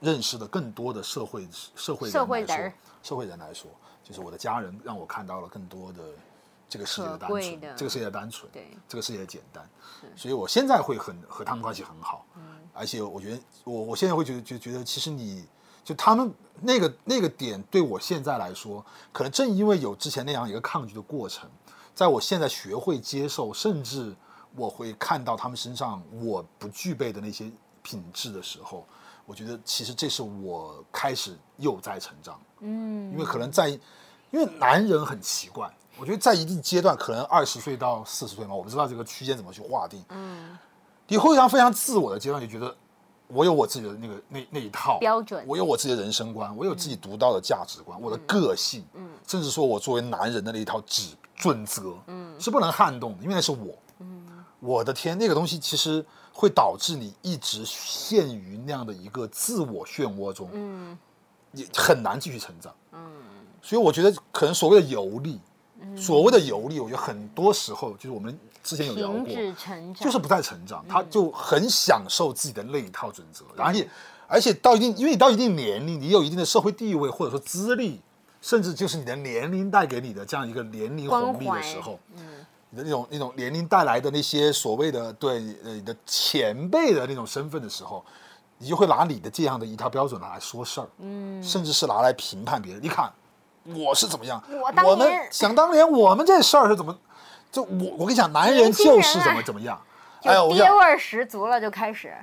[0.00, 2.72] 认识的更多的社会社会社会人，
[3.02, 3.70] 社会人来说，
[4.02, 6.02] 就是我的家人让我看到了更多的
[6.66, 9.68] 这个世界的单纯，这个世界的单纯，对这个世界的简单，
[10.16, 12.24] 所以我现在会很和他们关系很好，
[12.72, 15.46] 而且我觉得我我现在会觉得就觉得其实你
[15.84, 21.48] 就他们那个那个点对我现在来说，可能正因为有之前那样一个抗拒的过程，
[21.94, 24.14] 在我现在学会接受，甚至
[24.56, 27.50] 我会看到他们身上我不具备的那些
[27.82, 28.86] 品质的时候，
[29.26, 32.40] 我觉得其实这是我开始又在成长。
[32.60, 40.02] 嗯，因为可能在，因为男人很奇怪，我觉得在一定阶段，可能二十岁到四十岁嘛，我不知道这个区间怎么去划定。
[40.08, 40.56] 嗯，
[41.08, 42.74] 你会让非常自我的阶段，就觉得
[43.34, 49.10] 我有我自己的那个那那一套标准我有我自己的人生观，我有自己独到的价值观，我的个性，嗯。
[49.26, 53.76] 甚至说我作为男人的那一套指准则，嗯，是不能撼动的，因为那是我。
[53.98, 54.44] 嗯。
[54.60, 60.96] 我的天，那个东西其实会导致你一直陷于那样的一个自我漩涡中，嗯。
[61.52, 62.74] 也很难继续成长。
[62.92, 63.00] 嗯。
[63.62, 65.40] 所以我觉得可能所谓的游历，
[65.96, 69.26] 所谓的游历，我觉得很多时候就是我们之前有聊过，
[69.94, 73.88] 就是不再成长，他就很享受自己的那一套准则，而且
[74.26, 78.00] 而且到一定，因为你到一定年龄，你有一定的社会地位或者说资历，
[78.40, 82.22] 甚至就是你的年龄带给你的这样一个年龄红利的时候，嗯。
[82.70, 88.04] 你的那种那种年龄带来的那些所谓的对呃你的前辈的那种身份的时候，
[88.58, 92.82] 你就会拿你的这样的一套标准拿来说事儿，嗯，甚至是拿来评判别人。
[92.82, 93.08] 你看
[93.64, 96.96] 我是怎么样，我当我们年想当年我们这事儿是怎么，
[97.50, 99.80] 就我我跟你讲，男人就是怎么啊怎么样。
[100.24, 102.14] 哎我想爹味儿十足了，就开始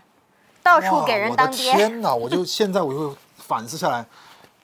[0.64, 1.74] 到处给人当爹。
[1.74, 2.14] 天哪！
[2.14, 4.06] 我就 现在我就反思下来，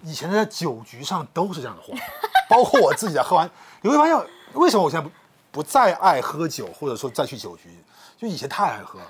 [0.04, 1.94] 以前在酒局上都是这样的话，
[2.50, 3.50] 包括我自己在喝完，
[3.82, 4.16] 你会发现
[4.54, 5.12] 为什么我现在不
[5.52, 7.70] 不再爱喝酒，或者说再去酒局，
[8.18, 9.06] 就以前太爱喝了。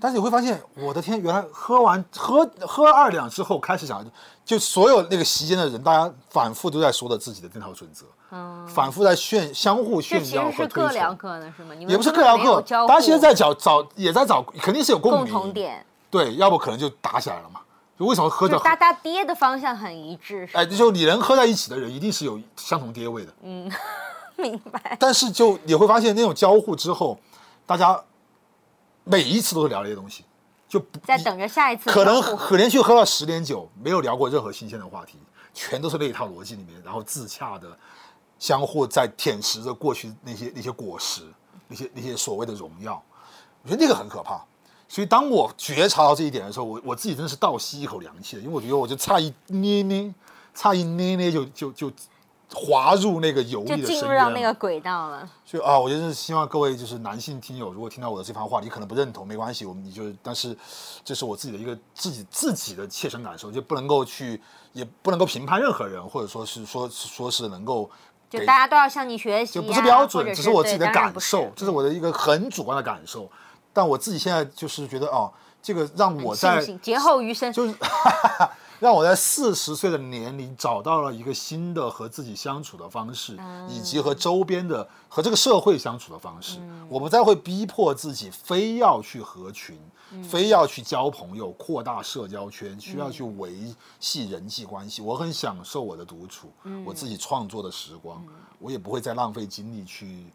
[0.00, 4.04] 但是你会发现，我的天，原来喝完喝喝二两之后，开始讲，
[4.48, 10.88] 就所有那个席间的人，大家反复都在说的自己的那套准则，嗯，反复在炫相互炫耀是和推崇。
[10.88, 11.74] 各聊各的，是吗？
[11.74, 17.60] 你们也不是各聊各，大家现在在找找也在找，肯定是有共共同点，对，要不可能就打起来了嘛。
[17.98, 20.46] 就为什么喝着就大家爹的方向很一致。
[20.46, 23.34] 是哎，就你能喝在一起的人，一定是有相同爹位的。
[23.42, 23.70] 嗯，
[24.38, 24.96] 明白。
[24.98, 27.20] 但是就你会发现，那种交互之后，
[27.66, 28.02] 大家
[29.04, 30.24] 每一次都是聊这些东西，
[30.68, 35.18] 就不在等着下一次可能可连续喝了十点酒，没有聊过任何新鲜的话题，
[35.54, 37.76] 全都是那一套逻辑里面，然后自洽的
[38.38, 41.22] 相互在舔食着过去那些那些果实，
[41.68, 43.02] 那些那些所谓的荣耀，
[43.62, 44.44] 我觉得那个很可怕。
[44.86, 50.14] 所以当我觉察到这一点的时候，我我自己真的是倒吸一口凉气的，因为我觉得我就差一捏捏，
[50.54, 51.92] 差一捏捏就就就
[52.54, 55.28] 滑入那个油就腻的深渊进入到那个轨道了。
[55.44, 60.56] 所以啊，我就是希望各位就是男性听友，如果听到我的这番话，你可能不认同，没关系，我们你就，但是
[61.04, 64.40] 这是我自己的一个自己自己的切身感受，就不能够去，
[64.72, 67.90] 也不能够评判任何人，或者说是说说是能够
[68.30, 73.30] 就大家都要向你学习、啊，就不是标准，者只是我自己的感受，这是我的一个很主观的感受。
[73.72, 75.30] 但我自己现在就是觉得哦，
[75.62, 77.52] 这个让我在劫后余生。
[77.52, 77.74] 就是
[78.80, 83.36] 让我在四十岁的年龄找到了一个新的和自己相处的方式，
[83.68, 86.58] 以及和周边的和这个社会相处的方式。
[86.88, 89.78] 我不再会逼迫自己非要去合群，
[90.22, 95.02] 非要去交朋友、扩大社交圈，需要去维系人际关系。
[95.02, 96.52] 我很享受我的独处，
[96.84, 98.24] 我自己创作的时光，
[98.58, 100.26] 我也不会再浪费精力去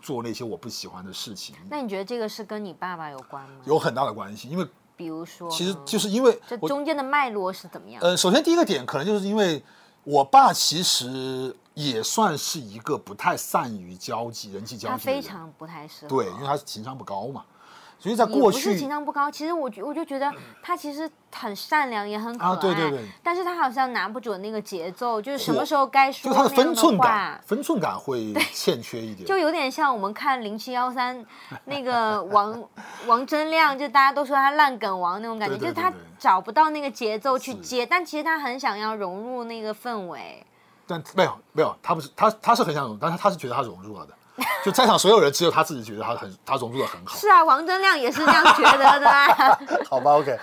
[0.00, 1.54] 做那些我不喜欢的事情。
[1.68, 3.56] 那你觉得这个是跟你爸爸有关吗？
[3.64, 4.66] 有很大的关系，因为
[5.02, 8.00] 比如说，其实就是因为这中间的脉络是怎么样？
[8.00, 9.60] 呃，首先第一个点可能就是因为
[10.04, 16.08] 我爸其实也算是一个不太善于交际、人际交际他，非常不太适合。
[16.08, 17.44] 对，因为他是情商不高嘛，
[18.02, 20.28] 所以在也不是情商不高，其实我觉我就觉得
[20.60, 29.24] 他其实很善良，也很可爱，啊对对对但是他好像拿不准那个节奏，就是什么时候该说就他的分寸感，分寸感会欠缺一点。
[29.24, 31.24] 就有点像我们看零七幺三
[31.66, 32.60] 那个王
[33.06, 40.44] 王铮亮，就大家都说他烂梗王那种感觉，就是他找不到那个节奏去接，但其实他很想要融入那个氛围。
[40.88, 44.12] 但没有没有，他不是他他是很想融入，但是他是觉得他融入了的。
[44.64, 47.16] 就在场所有人，只有他自己觉得他很他融入的很好。
[47.16, 49.58] 是啊，王铮亮也是这样觉得的啊。
[49.88, 50.38] 好吧，OK。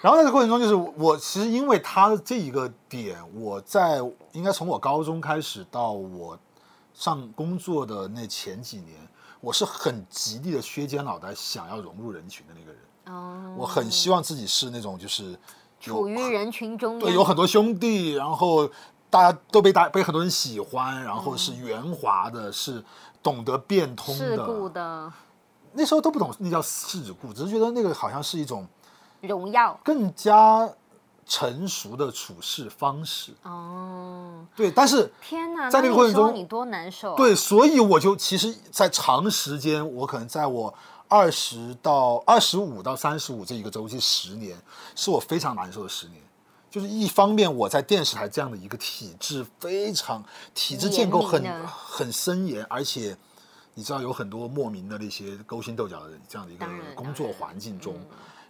[0.00, 4.00] 然后在这个过程中，就是我其实因为他的这一个点，我在
[4.30, 6.38] 应该从我高中开始到我
[6.94, 8.96] 上工作的那前几年，
[9.40, 12.80] 我是很极力的削尖脑袋想要融入人群的那个人。
[13.16, 15.36] 哦，我很希望自己是那种就是
[15.80, 18.70] 处于人群中对，有很多兄弟，然后
[19.10, 22.84] 大家都被大被很多人喜欢，然后是圆滑的，是
[23.28, 24.46] 懂得变通世的。
[24.46, 25.12] 故的
[25.72, 28.66] 那时候都不懂那叫世故，只是觉得那个好像是一种
[29.20, 29.78] 荣耀。
[29.84, 30.68] 更加
[31.26, 33.32] 成熟的处事方式。
[33.42, 37.16] 哦，对，但是天哪，在那个过程中你多难受、啊。
[37.18, 40.72] 对，所以我就其实，在长时间，我可能在我
[41.06, 44.56] 二十到二十五到三十五这一个周期，十年
[44.96, 46.22] 是我非常难受的十年。
[46.70, 50.22] 就是一方面，我在电视台这样的一个体制非常
[50.54, 53.16] 体制建构很很森严，而且
[53.74, 57.94] 你知道有很多莫名的那些勾心斗角的这样的一个工作环境中，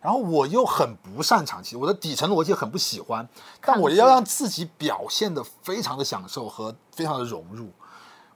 [0.00, 3.28] 然后我又很不擅长，其实我的底层逻辑很不喜欢，
[3.60, 7.70] 但我要让自己表现的非常的享受和非常的融入，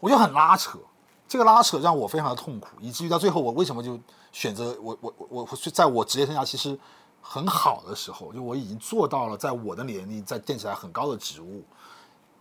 [0.01, 0.79] 我就很拉扯。
[1.27, 3.99] 这个拉扯让我非常的痛苦，以至于到最后，我为什么就
[4.33, 6.79] 选择我我我我在我职业生涯其实
[7.23, 11.63] 很好的时候，就我已经做到了在我的年龄在电视台很高的职务，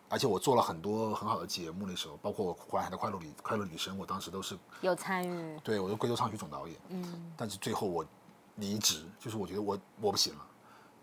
[0.10, 1.86] 而且我做了很多很好的节目。
[1.88, 6.76] 那时候，包括我《湖南海的快乐女快乐女生》，我当时都是有参与，对我是贵州唱曲总导演。
[6.90, 8.04] 嗯，但是最后我
[8.56, 10.46] 离职，就是我觉得我我不行了。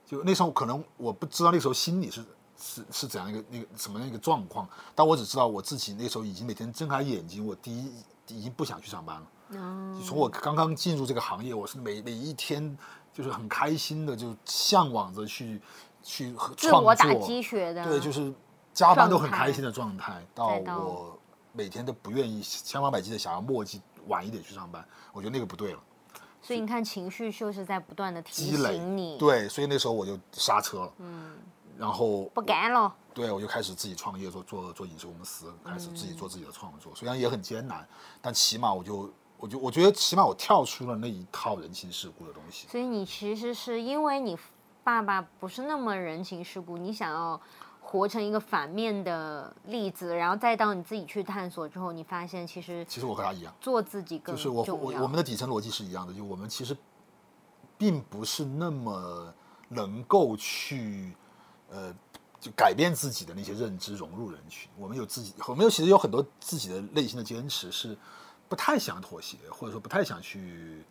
[0.04, 2.24] 就那时候可能我不知道那时候心里是
[2.58, 7.92] 是是怎样一个那个什么样一个状况，但我只知道我自己那时候已经每天睁开眼睛，我第一
[8.26, 9.26] 已经不想去上班了。
[9.56, 12.76] 哦从我刚刚进入这个行业，我是每每一天
[13.18, 15.60] 就是很开心的，就向往着去
[16.04, 18.32] 去和自创我打鸡血的，对，就是
[18.72, 21.18] 加班都很开心的状态，到我
[21.52, 25.80] 每天都不愿意千方百计的想要磨叽晚一点去上班，我觉得那个不对了，
[26.40, 31.36] 所以你看，情绪就是在不断的提积累醒你，，对，所以那时候我就刹车了，嗯，
[31.76, 32.94] 然后不干了。
[33.12, 37.84] 对我就开始自己创业，做做做影视公司，开始自己做自己的创作，虽然也很艰难，
[38.22, 44.36] 但起码我就我就我觉得起码我跳出了那一套人情世故的东西，所以你其实是因为你
[44.82, 47.40] 爸爸不是那么人情世故，你想要
[47.80, 53.54] 活成一个反面的例子，然后再到你自己去探索之后，你发现其实其实我和他一样。
[53.60, 54.64] 做自己更就是我。
[54.64, 56.76] 我我们的底层逻辑是一样的，就我们其实
[57.76, 59.32] 并不是那么
[59.68, 61.14] 能够去
[61.70, 61.94] 呃
[62.40, 64.68] 就改变自己的那些认知，融入人群。
[64.76, 67.96] 我们有自己，我们有其实有很多自己的内心的坚持，是
[68.48, 70.82] 不太想妥协，或者说不太想去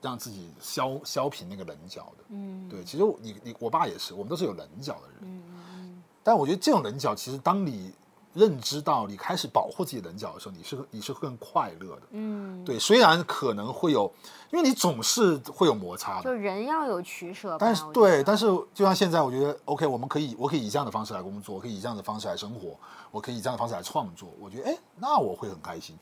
[0.00, 2.24] 让自己削削平那个棱角的。
[2.28, 5.18] 嗯，对，其实你你我爸也是，我们都是有棱角的人。
[5.22, 7.92] 嗯嗯但我觉得这种棱角，其实当你
[8.32, 12.02] 认知到你开始保护自己棱角的时候，你是你是更快乐的。
[12.12, 14.10] 嗯，对，虽然可能会有，
[14.50, 17.58] 因为你总是会有摩擦就，人要有取舍。
[17.60, 22.74] 但是对，但是就像现在，我觉得 OK，我们可以，我可以以这样的方式来工作，我可以以这样的方式来生活，
[23.10, 25.94] 我可以以这样的方式来创作，我觉得哎，那我会很开心。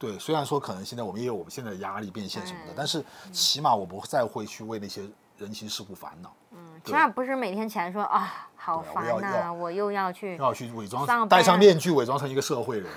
[0.00, 5.02] 对，虽然说可能现在我们也有我们现在的压力变现什么的嗯，但是起码我不再会去为那些
[5.36, 12.90] 人情世故烦恼，嗯起码不是每天起来说啊，好烦呐、要我又要去要去伪装，戴上面具，伪装成一个社会人。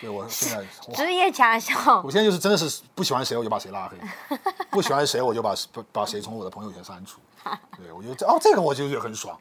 [0.00, 2.10] 对我现在， 哇职业假笑我。
[2.10, 4.36] 现在就是真的是不喜欢谁我就把谁拉黑，
[4.70, 7.20] 不喜欢谁我就把把把谁从我的朋友圈删除。
[7.76, 9.38] 对我觉得这哦这个我就觉得很爽，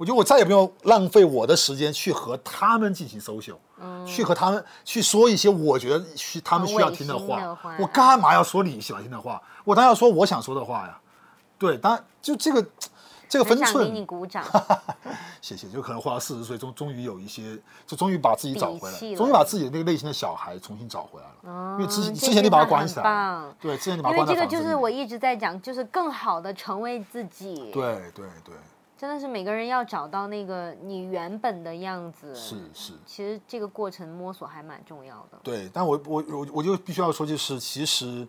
[0.00, 3.56] 我觉得我再也不用浪费我的时间去和他们进行 social，、
[4.06, 9.38] 去和他们去说一些我觉得需他们需要听的话，的话我干嘛要说你喜欢听的话？
[9.62, 10.98] 我当然要说我想说的话呀。
[11.58, 12.66] 对，当然就这个
[13.28, 14.42] 这个分很想给你，鼓掌，
[15.42, 15.68] 谢谢。
[15.68, 21.76] 就可能活到四十岁，终终于有一些，就终于把自己找回来终于把自己的那个内心的小孩重新找回来了。
[21.78, 28.54] 因为之嗯之前你把它关起来了，对，之前你把它关在这个就是我一直在讲，就是更好的成为自己。，对对对，
[29.00, 32.34] 真的是每个人要找到那个你原本的样子。
[32.34, 35.38] 是是，其实这个过程摸索还蛮重要的。
[35.42, 35.70] 对。
[35.72, 38.28] 但我我我我就必须要说，就是其实，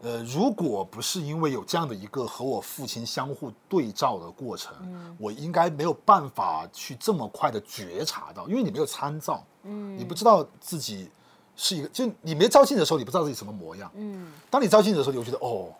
[0.00, 11.08] 呃，如果不是因为有这样的一个和我父亲相互对照的过程，嗯我应该没有办法去这么快的觉察到，因为你没有参照，嗯你不知道自己
[11.54, 13.88] 是一个，就你没照镜子的时候，你不知道自己什么模样。
[13.94, 15.72] 嗯，当你照镜子的时候，你就觉得哦，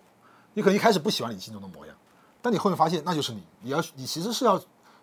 [0.55, 1.97] 你可能一开始不喜欢你心中的模样，
[2.43, 4.61] 但你后面发现那就是你，你要你其实是要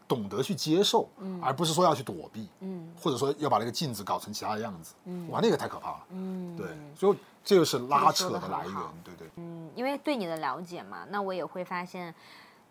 [0.07, 1.09] 懂得去接受，
[1.41, 9.27] 而不是说要去躲避，嗯，或者说要把那个镜子搞成其他的样子，嗯哇，那个太可怕了，嗯对，所以这就是拉扯的来源对对。
[9.37, 12.13] 嗯，因为对你的了解嘛，那我也会发现。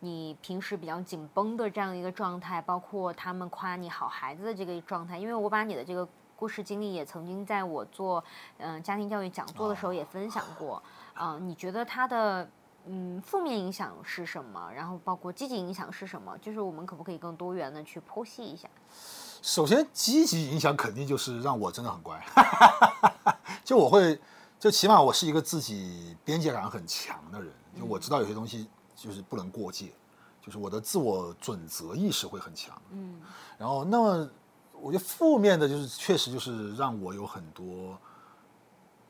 [0.00, 6.06] 你平时比较紧绷的这样一个状态，包括他们夸你好孩子的这个状态，因为我把你的这个
[6.36, 8.22] 故事经历也曾经在我做
[8.58, 10.80] 嗯、呃家庭教育讲座的时候也分享过。
[11.20, 12.48] 嗯、你觉得他的
[12.88, 14.70] 嗯负面影响是什么？
[14.74, 16.36] 然后包括积极影响是什么？
[16.38, 18.68] 就是我们可不可以更多元的去剖析一下？
[19.40, 22.20] 首先，积极影响肯定就是让我真的很乖，
[23.64, 24.20] 就我会，
[24.58, 29.92] 就起码我是一个自己边界感很强的人，就我知道有些东西就是不能过界，
[30.42, 32.80] 就是我的自我准则意识会很强。
[32.90, 33.20] 嗯
[33.56, 34.28] 然后，那么
[34.72, 37.96] 我觉得负面的就是确实就是让我有很多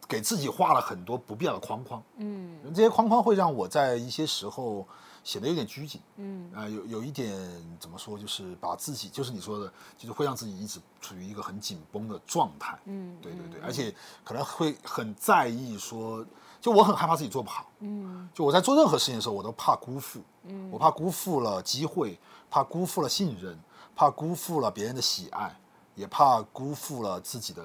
[0.09, 2.59] 给自己画了很多不必要的框框，嗯。
[2.75, 4.87] 这些框框会让我在一些时候
[5.23, 6.51] 显得有点拘谨，嗯。
[6.55, 7.37] 啊、有有一点
[7.79, 13.95] 怎么说，就是把自己，就是你说的，就是会让自己一直处于一个很紧绷的状态，嗯，对对对，而且
[14.25, 16.25] 可能会很在意说，
[16.59, 18.27] 就我很害怕自己做不好，嗯。
[18.33, 20.71] 就我在做任何事情的时候，我都怕辜负，嗯。
[20.71, 22.19] 我怕辜负了机会，
[22.51, 23.59] 怕辜负了信任，
[23.95, 25.55] 怕辜负了别人的喜爱，
[25.99, 27.61] 也怕辜负了自己的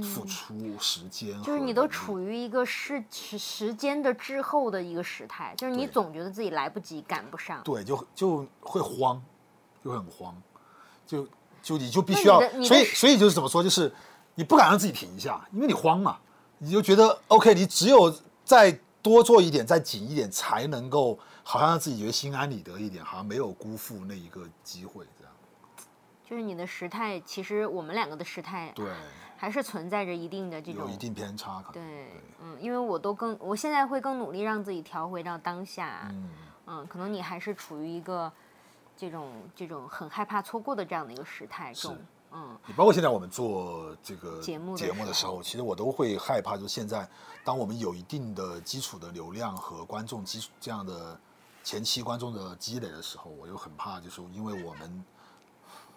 [0.00, 7.60] 付出时间、嗯就是你都处于一个时时时间的滞后的一个时态，就是你总觉得自己来不及，赶不上。
[7.64, 9.20] 对，就就会慌，
[9.82, 10.40] 就会很慌，
[11.04, 11.26] 就
[11.60, 13.92] 就你就必须要所以所以就是怎么说，就是
[14.36, 16.16] 你不敢让自己停一下，因为你慌嘛，
[16.58, 18.14] 你就觉得 OK，你只有
[18.44, 18.70] 再
[19.02, 25.04] 多做一点，再紧一点，才能够好像让自己觉得心安理得一点，好像没有辜负那一个机会。
[26.24, 28.90] 就是你的时态，其实我们两个的时态对，
[29.36, 31.72] 还是存在着一定的这种有一定偏差可能。
[31.74, 36.30] 对，嗯，因为我都更，我现在会更努力让自己调回到当下，嗯，
[36.66, 38.32] 嗯，可能你还是处于一个
[38.96, 41.98] 这种这种很害怕错过的这样的一个时态中，
[42.32, 47.06] 嗯你包括现在我们做这个节目的节目的时候时候，其实我都会害怕，就是现在
[47.44, 51.20] 当我们有一定的基础的流量和观众基础这样的
[51.62, 55.04] 前期观众的积累的时候，我又很怕，就是因为我们。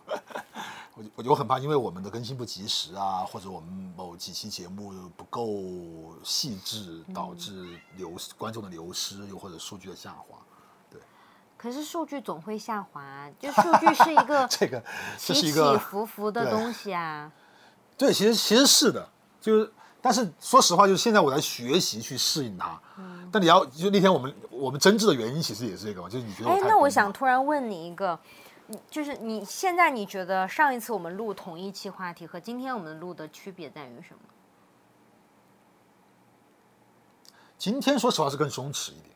[0.96, 10.38] 我就我就很怕，因为我们的更新不及时啊，或者我们某几期节目不够细致，导嗯致流失观众的流失，又或者数据的下滑。
[10.90, 11.00] 对
[11.56, 14.84] 可是数据总会下滑，就数据是一个 这个
[15.18, 17.32] 这起起是一个伏伏的东西啊，
[17.98, 19.08] 对，其实其实是的，
[19.40, 22.80] 就是，但是说实话，就是现在我在学习去适应它。
[22.98, 28.47] 嗯但你要就那天我们我们争执的原因，其实也是这个嘛，就是你觉得哎，那我想突然问你一个，你
[28.90, 34.20] 就是你现在你觉得上一次我们录同一期话题和今天我们录的区别在于什么？
[37.58, 39.16] 今天说实话是更松弛一点，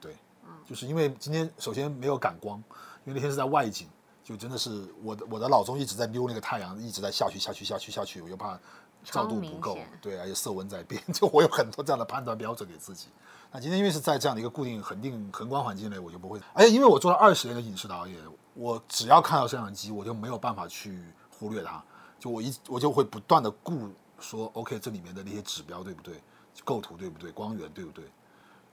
[0.00, 2.58] 对，嗯就是因为今天首先没有感光，
[3.04, 3.88] 因为那天是在外景，
[4.22, 8.58] 就真的是我的我的脑中一直在溜那个太阳，一直在下去下去下去下去，我又怕
[9.02, 13.08] 照度不够对，而且色温在变， 就我有很多这样的判断标准给自己。
[13.50, 18.16] 那今天因为是在这样的一个固定恒定恒光环境内，我就不会，而且因为我做了二十年的影视导演，
[18.54, 21.82] 我只要看到摄像机，我就没有办法去忽略它，
[22.18, 23.88] 就我一我就会不断的顾
[24.18, 26.22] 说，OK，这里面的那些指标对不对，
[26.64, 28.04] 构图对不对，光源对不对，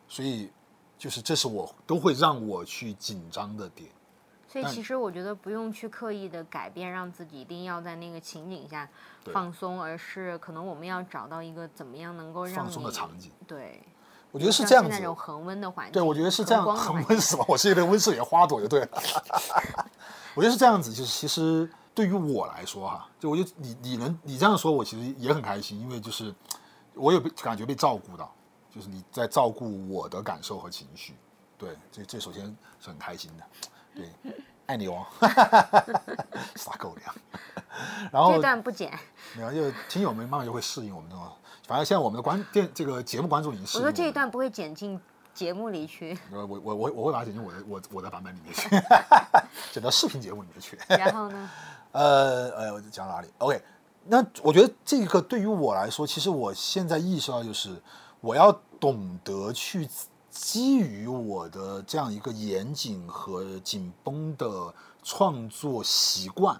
[0.07, 0.49] 所以
[0.97, 3.89] 就是这是我都会让我去紧张的点。
[4.49, 8.89] 所以其实我觉得不用去刻意的改变，让自己一定要在那个情景下
[9.25, 13.83] 放松，而是可能我们要找到一个怎么样能够让放松的场景，对，
[14.37, 15.01] 我觉得是像这样子那。
[15.01, 17.43] 种恒温的环境，对，我觉得是这样，恒温是吧？
[17.47, 18.89] 我是一个温室里的花朵就对了。
[20.35, 26.33] 我觉得是这样子，就是其实对于我来说哈，就我觉得你你能你这样说，我其实也很开心，因为就是
[26.93, 28.31] 我有被感觉被照顾到，
[28.73, 31.15] 就是你在照顾我的感受和情绪。
[31.57, 32.45] 对，这这首先
[32.79, 33.43] 是很开心的。
[33.95, 34.33] 对，
[34.67, 35.03] 爱你哦，
[36.55, 37.15] 撒狗粮。
[38.11, 38.91] 然后这段不剪。
[39.35, 41.25] 没有，就听友们慢慢就会适应我们这种，
[41.67, 44.99] 反正现在我们的关电这个节目观众已经适应们我说这一段不会剪进
[45.33, 48.69] 节目里去，我我我我我会把它剪进我的我我的版本里面去，
[49.71, 50.79] 剪到视频节目里面去。
[50.87, 51.49] 然后呢？
[51.91, 53.61] 呃呃，我讲到哪里？OK，
[54.05, 57.81] 那我觉得这个对于我来说，其实我现在意识到就是
[58.21, 59.87] 我要懂得去
[60.29, 66.59] 基于我的这样一个严谨和紧绷的创作习惯，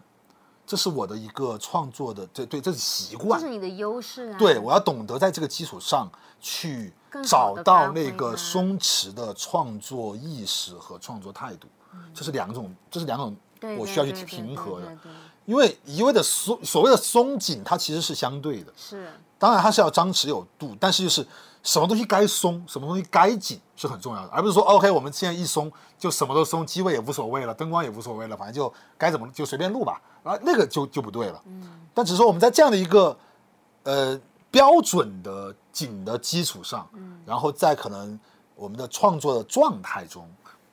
[0.68, 3.54] 这是我的一个创作的对对，这是习惯这是。
[3.54, 4.38] 你的优势啊。
[4.38, 6.12] 对，我要懂得在这个基础上
[6.42, 6.94] 去
[7.24, 11.70] 找到那个松弛的创作意识和创作态度，
[12.14, 13.36] 这是两种，这是两种
[13.80, 14.98] 我需要去平和的
[15.46, 18.74] 因为一味的松，所谓的松紧，它其实是相对的。
[18.76, 19.10] 是，
[19.40, 21.26] 当然它是要张弛有度，但是就是
[21.64, 31.42] 什么东西该松，什么东西该紧是很重要的，而不是说 OK，我们现在一松就什么都松，机位也无所谓了，灯光也无所谓了，反正就该怎么就随便录吧，啊，那个就就不对了。
[31.46, 33.18] 嗯，但只是说我们在这样的一个
[33.84, 34.20] 呃
[34.50, 38.20] 标准的紧的基础上，嗯，然后在可能
[38.56, 40.30] 我们的创作的状态中、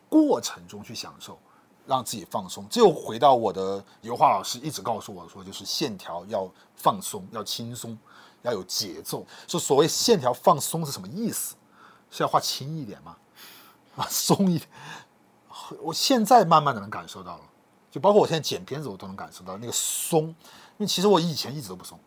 [0.08, 1.38] 过程中去享受。
[1.86, 7.94] 让自己放松，这又回到我的油画老师一直告诉我说，就是线条要放松，要轻松，
[8.44, 9.26] 要有节奏。
[9.48, 11.56] 说所谓线条放松是什么意思？
[12.10, 13.16] 是要画轻一点吗？
[13.96, 14.68] 啊，松一点。
[15.82, 17.42] 我现在慢慢的能感受到了，
[17.90, 20.28] 就包括我现在剪片子，我都能感受到那个松。
[20.28, 20.34] 因
[20.78, 21.98] 为其实我以前一直都不松，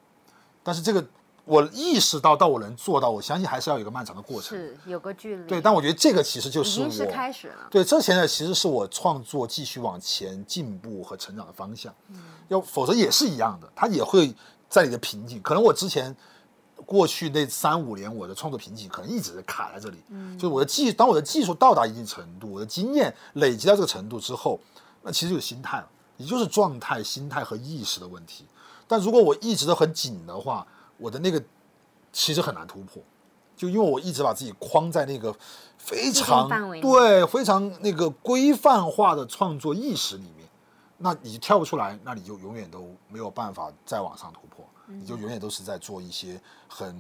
[0.61, 1.05] 但是这个
[1.45, 4.57] 我意识到，到我能做到，我相信还是要有一个漫长的过程。
[4.57, 5.47] 是有个距离。
[5.47, 7.67] 对，但我觉得这个其实就是我是开始了。
[7.71, 11.93] 对，这现在其实是我创作继续往前进步和成长的方向。
[12.09, 12.17] 嗯
[12.49, 14.33] 要否则也是一样的，它也会
[14.69, 15.41] 在你的瓶颈。
[15.41, 16.15] 可能我之前
[16.85, 24.59] 过去那三五年我的创作瓶颈可能一直卡在这里，嗯，就是我的技，当我的技术到达一定程度，我的经验累积到这个程度之后，
[25.01, 25.87] 那其实就是心态了，
[26.17, 28.45] 也就是状态、心态和意识的问题。
[28.87, 30.65] 但如果我一直都很紧的话，
[30.97, 31.41] 我的那个
[32.13, 33.01] 其实很难突破，
[33.55, 35.35] 就因为我一直把自己框在那个
[35.77, 36.47] 非常
[36.79, 40.36] 对非常那个规范化的创作意识里面，
[40.97, 44.65] 那你跳不出来，那你就永远都没有办法再往上突破。
[44.87, 46.95] 你就永远都是在做一些很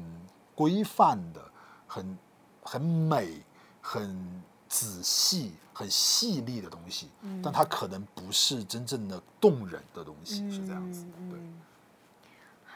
[0.53, 1.41] 规范的、
[1.87, 2.17] 很
[2.61, 3.41] 很美、
[3.81, 7.09] 很仔细、很细腻的东西，
[7.41, 11.11] 但它可能不是真正的动人的东西，是这样子的。
[11.31, 11.39] 对。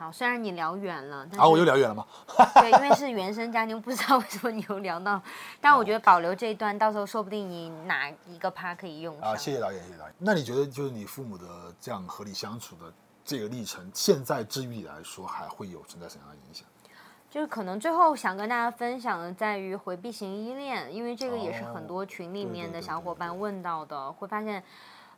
[0.02, 2.04] 好，虽然你聊远了，啊，我又聊远了吗？
[2.60, 5.22] 对，因为是原生家庭，不知道为什么你又聊到，
[5.62, 9.30] 但我觉得保留这一段，到时候说不定你哪一个趴可以用上。
[9.30, 10.16] 啊，谢谢导演，谢谢导演。
[10.18, 11.46] 那你觉得，就是你父母的
[11.80, 12.92] 这样和你相处的？
[13.24, 16.66] 这个历程，现在至于你来说，还会有存在什么样的影响？
[17.30, 24.62] 就是可能最后想跟大家分享的，在于回避型依恋，因为这个也是很多群里面的小伙伴问到的，会发现，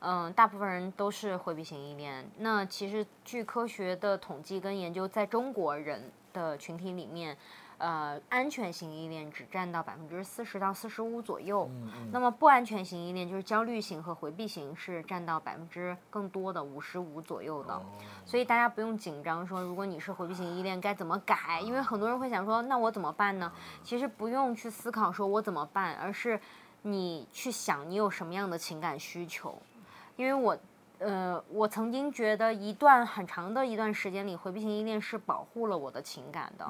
[0.03, 2.29] 嗯，大部分人都是回避型依恋。
[2.37, 7.35] 那其实据科学的统计跟研究，在中国人的群体里面。
[7.79, 11.69] 呃，安全型依恋只占到百分之四十到四十五左右，
[12.13, 17.81] 那么不安全型依恋就是焦虑型和回避型是占到百分之更多的五十五左右的，
[18.25, 21.59] 所以大家不用紧张，说如果你是回避型依恋该怎么改？
[21.61, 23.51] 因为很多人会想说，那我怎么办呢？
[23.83, 26.39] 其实不用去思考说我怎么办，而是
[26.83, 29.57] 你去想你有什么样的情感需求。
[30.15, 30.57] 因为我，
[30.99, 36.65] 呃，我曾经觉得一段很长的一段时间里，回避型依恋是保护了我的情感的。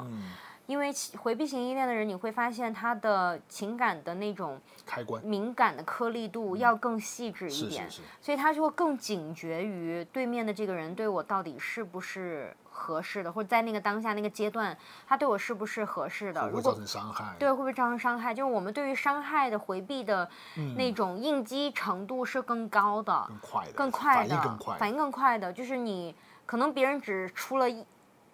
[0.66, 7.86] 因为回避型依恋的人，你会发现他的情感的那种开关敏感的颗粒度要更细致一点，
[8.22, 14.76] 所以他就会更警觉于对面的这个人对我到底是不是合适的，或者在那个当下那个阶段，
[15.08, 16.42] 他对我是不是合适的？
[16.42, 17.36] 会不会造成伤害？
[17.38, 18.34] 对，会不会造成伤害？
[18.34, 20.28] 就是我们对于伤害的回避的
[20.76, 26.14] 那种应激程度是更高的，更快的，更快的，反应更快，反应更快的，就是你
[26.46, 27.86] 可能别人只出了一。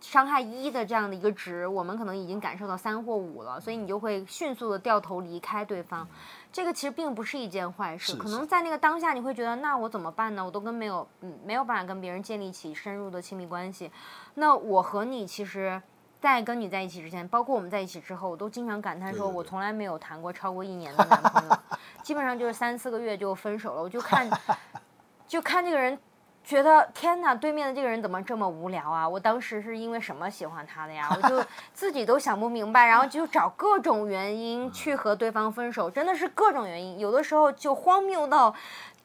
[0.01, 6.07] 伤害一的这样的一个值，我们可能已经感受到三或五了，所以你就会迅速的掉头离开对方。
[6.51, 10.43] 这个其实并不是一件坏事，可能在那个当下你会觉得，那我怎么办呢？
[10.43, 13.91] 我都跟没有嗯没有办法跟别人建立起深入的亲密关系。
[14.33, 15.81] 那我和你其实，
[16.19, 21.57] 在跟你在一起之前，包括我们在一起之后，我都经常感叹说，我从来没有谈过超过一年的 男朋友，
[22.01, 23.81] 基本上就是三四个月就分手了。
[23.83, 24.27] 我就看，
[25.27, 25.97] 就看这个人。
[26.43, 29.07] 觉得天哪，对面的这个人怎么这么无聊啊？
[29.07, 31.07] 我当时是因为什么喜欢他的呀？
[31.15, 38.53] 我就自己都想不明白，然后就找各种原因去和对方分手，真的是各种原因，有的时候就荒谬到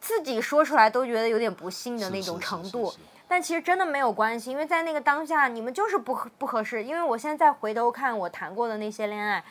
[0.01, 2.95] 自己说出来都觉得有点不幸的那种程度。
[3.29, 6.83] 但其实真的没有关系，因为在那个当下你们就是不不合适。
[6.83, 9.45] 因为我现在再回头看我谈过的那些恋爱。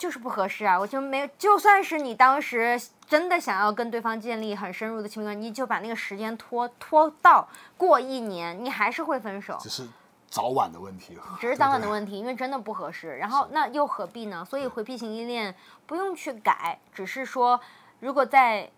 [0.00, 0.80] 就是不合适啊！
[0.80, 7.46] 我就没有，就算是你当时真的想要跟对方建立很深入的亲密关系，你就把那个时间拖拖到
[7.76, 9.58] 过一年，你还是会分手。
[9.60, 9.86] 只是
[10.30, 11.18] 早晚的问题。
[11.38, 13.14] 只是早晚的问题， 因为真的不合适。
[13.18, 14.42] 然后那又何必呢？
[14.48, 15.54] 所以回避型依恋
[15.86, 17.60] 不用去改，只是说，
[17.98, 18.70] 如果在，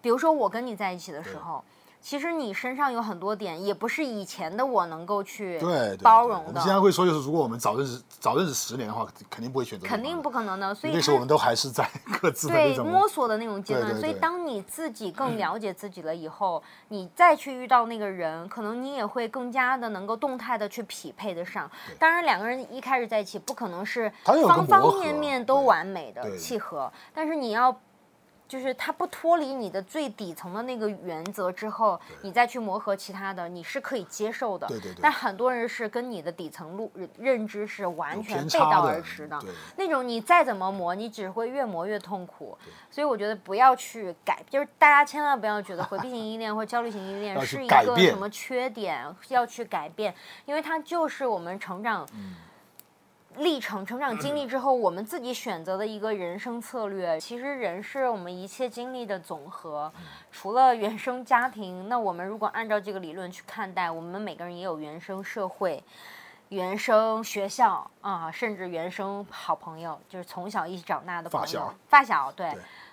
[0.00, 1.62] 比如说我跟你在一起的时候。
[2.00, 5.60] 其实你身上有很多点，也不是以前的我能够去
[6.02, 6.44] 包容的。
[6.46, 9.86] 我们经常会说，就是如果我们早认识早认识十年的话，肯定不会选择。
[9.86, 11.88] 肯定不可能的，所以那时候我们都还是在
[12.20, 13.94] 各自对摸索的那种阶段。
[14.00, 21.70] 所以当你自己更了解自己了以后，你再去遇到那个人，可能你也会更加的能够动态的去匹配得上。
[21.98, 27.78] 当然，两个人一开始在一起，不可能是方方面面都完美的契合，但是你要。
[28.50, 34.66] 就是它不脱离你的最底层的那个原则之后，你再去磨合其他的，你是可以接受的。
[34.66, 34.98] 对对对。
[35.00, 39.38] 但很多人是跟你的底层路认知是完全背道而驰的，
[39.76, 42.58] 那种你再怎么磨，你只会越磨越痛苦。
[42.90, 50.12] 所以我觉得不要去改，就是大家千万不要觉得回避型依恋或焦虑型依恋是一个什么缺点，要去改变，
[50.44, 52.04] 因为它就是我们成长。
[53.36, 57.18] 历程、成长经历之后，我们自己选择的一个人生策略。
[57.20, 59.90] 其实人是我们一切经历的总和，
[60.32, 65.82] 除了原生家庭，那我们如果按照这个理论去看待，我们每个人也有原生社会、
[66.48, 72.32] 原生学校啊，甚至原生好朋友，就是从小一起长大的朋友、发小。
[72.32, 72.52] 对，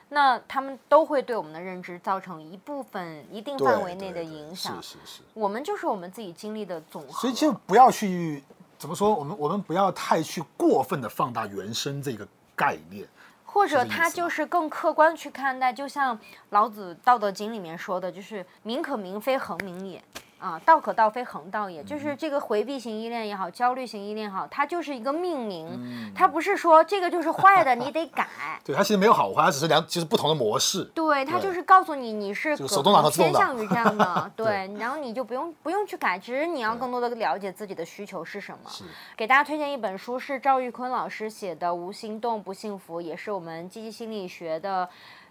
[0.09, 4.81] 那他们都会对我们的认知造成一部分一定范围内的影响。
[4.81, 5.22] 是是是。
[5.34, 7.22] 我们就是我们自己经历的总和。
[7.22, 8.43] 所以就不要去。
[8.78, 9.14] 怎么说？
[9.14, 13.08] 我们我们不要太去过分的放大原生这个概念，
[13.44, 15.74] 或者他就是更客观去看待。
[15.74, 16.18] 就像
[16.52, 20.04] 老子《道德经》里面说的，就是“名可名，非恒名也”。
[20.39, 28.27] 啊，道可道非恒道也，就是嗯这个回避型依恋也好，焦虑型依恋也好，它就是一个命名，嗯它不是说这个就是坏的，你得改。
[28.64, 30.84] 对，它其实没有好坏，它只是两其实不同的模式。
[30.93, 38.69] 对，它就是告诉你你是可就手动挡能偏向于这样的， 对对，然后你就不用不用去改，只是你要更多的了解自己的需求是什么。
[38.69, 38.84] 是，
[39.15, 44.88] 给大家推荐一本书，是赵玉坤老师写的《无心动不幸福》，也是我们积极心理学的。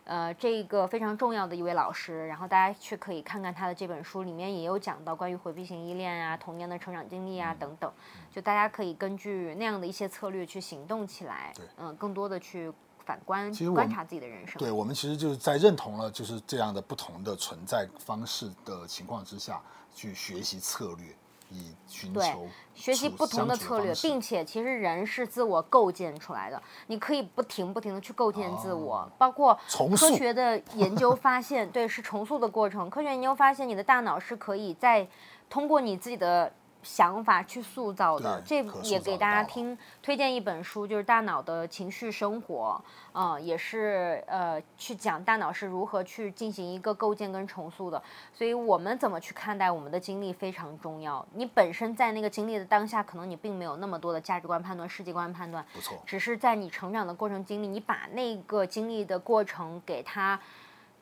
[0.06, 7.92] 呃，这个非常重要的一位老师，然后大家去可以看看他的这本书，里面也有讲到关于回避型依恋啊、童年的成长经历啊等等，
[8.30, 12.72] 就大家可以根据那样的一些策略去行动起来，对嗯、更多的去
[13.04, 14.56] 反观观察自己的人生。
[14.58, 19.60] 对我们其实就是在认同了就是这样的不同的存在方式的情况之下，
[19.92, 21.06] 去学习策略，
[21.50, 22.34] 以寻对
[22.74, 29.58] 学习不同的策略，并且其实人是自我构建出来的，你可以不停不停的去构建自我，包括
[29.96, 32.90] 科学的研究发现，对，是重塑的过程。
[32.90, 35.06] 科学研究发现，你的大脑是可以在
[35.48, 36.52] 通过你自己的
[36.86, 38.40] 想法去塑造的。
[38.46, 42.80] 这也给大家听推荐一本书，就是《大脑的情绪生活》，
[43.12, 48.00] 嗯，也是呃去讲大脑是如何去进行一个构建跟重塑的。
[48.32, 51.26] 所以我们怎么去看待我们的经历非常重要。
[51.34, 60.38] 你本身在那个经历的当下，可能你并没有那么多的价值观判断、世界观判断，不错，只是在你成长的过程经历，你把那个经历的过程给它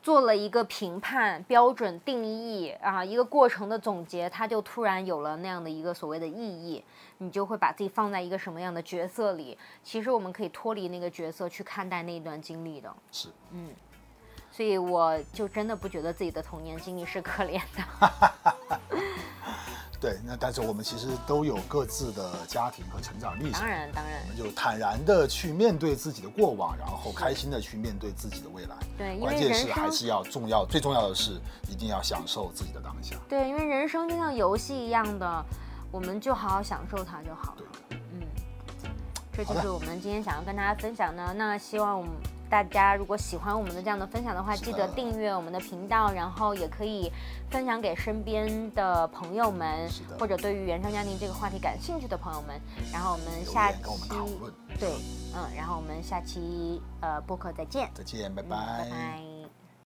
[0.05, 6.83] 做了一个评判标准定义啊，一个过程的总结，它就突然有了那样的一个所谓的意义，
[7.17, 9.57] 你就会把自己放在一个什么样的角色里。
[9.81, 12.95] 其实我们可以脱离那个角色去看待那一段经历的。
[13.11, 13.29] 是
[14.55, 18.53] 所以我就真的不觉得自己的童年经历是可怜的。
[19.99, 20.17] 对。
[20.25, 28.75] 那但是我们其实都有各自的家庭和成长历程当，然，当然我，们就坦然的去面对自己的过往，然后开心的去面对自己的未来。
[28.97, 33.17] 对，因关键是还是要重要，最重要的是一定要享受自己的当下。
[33.27, 35.45] 对，因为人生就像游戏一样的，
[35.91, 37.61] 我们就好好享受它就好了。
[37.89, 38.21] 对嗯，
[39.33, 41.33] 这就是我们今天想要跟大家分享的。
[41.33, 42.11] 那希望我们
[42.49, 47.11] 大家如果喜欢我们的这样的分享的话，记得订阅我们的频道，然后也可以
[47.49, 49.89] 分享给身边的朋友们，
[50.19, 52.59] 或者对于原生家庭这个话题感兴趣的朋友们。
[52.91, 53.77] 然后我们下期。
[54.79, 54.89] 对，
[55.33, 58.57] 嗯，然后我们下期呃播客再见，再见，拜嗯拜。
[58.89, 59.34] 拜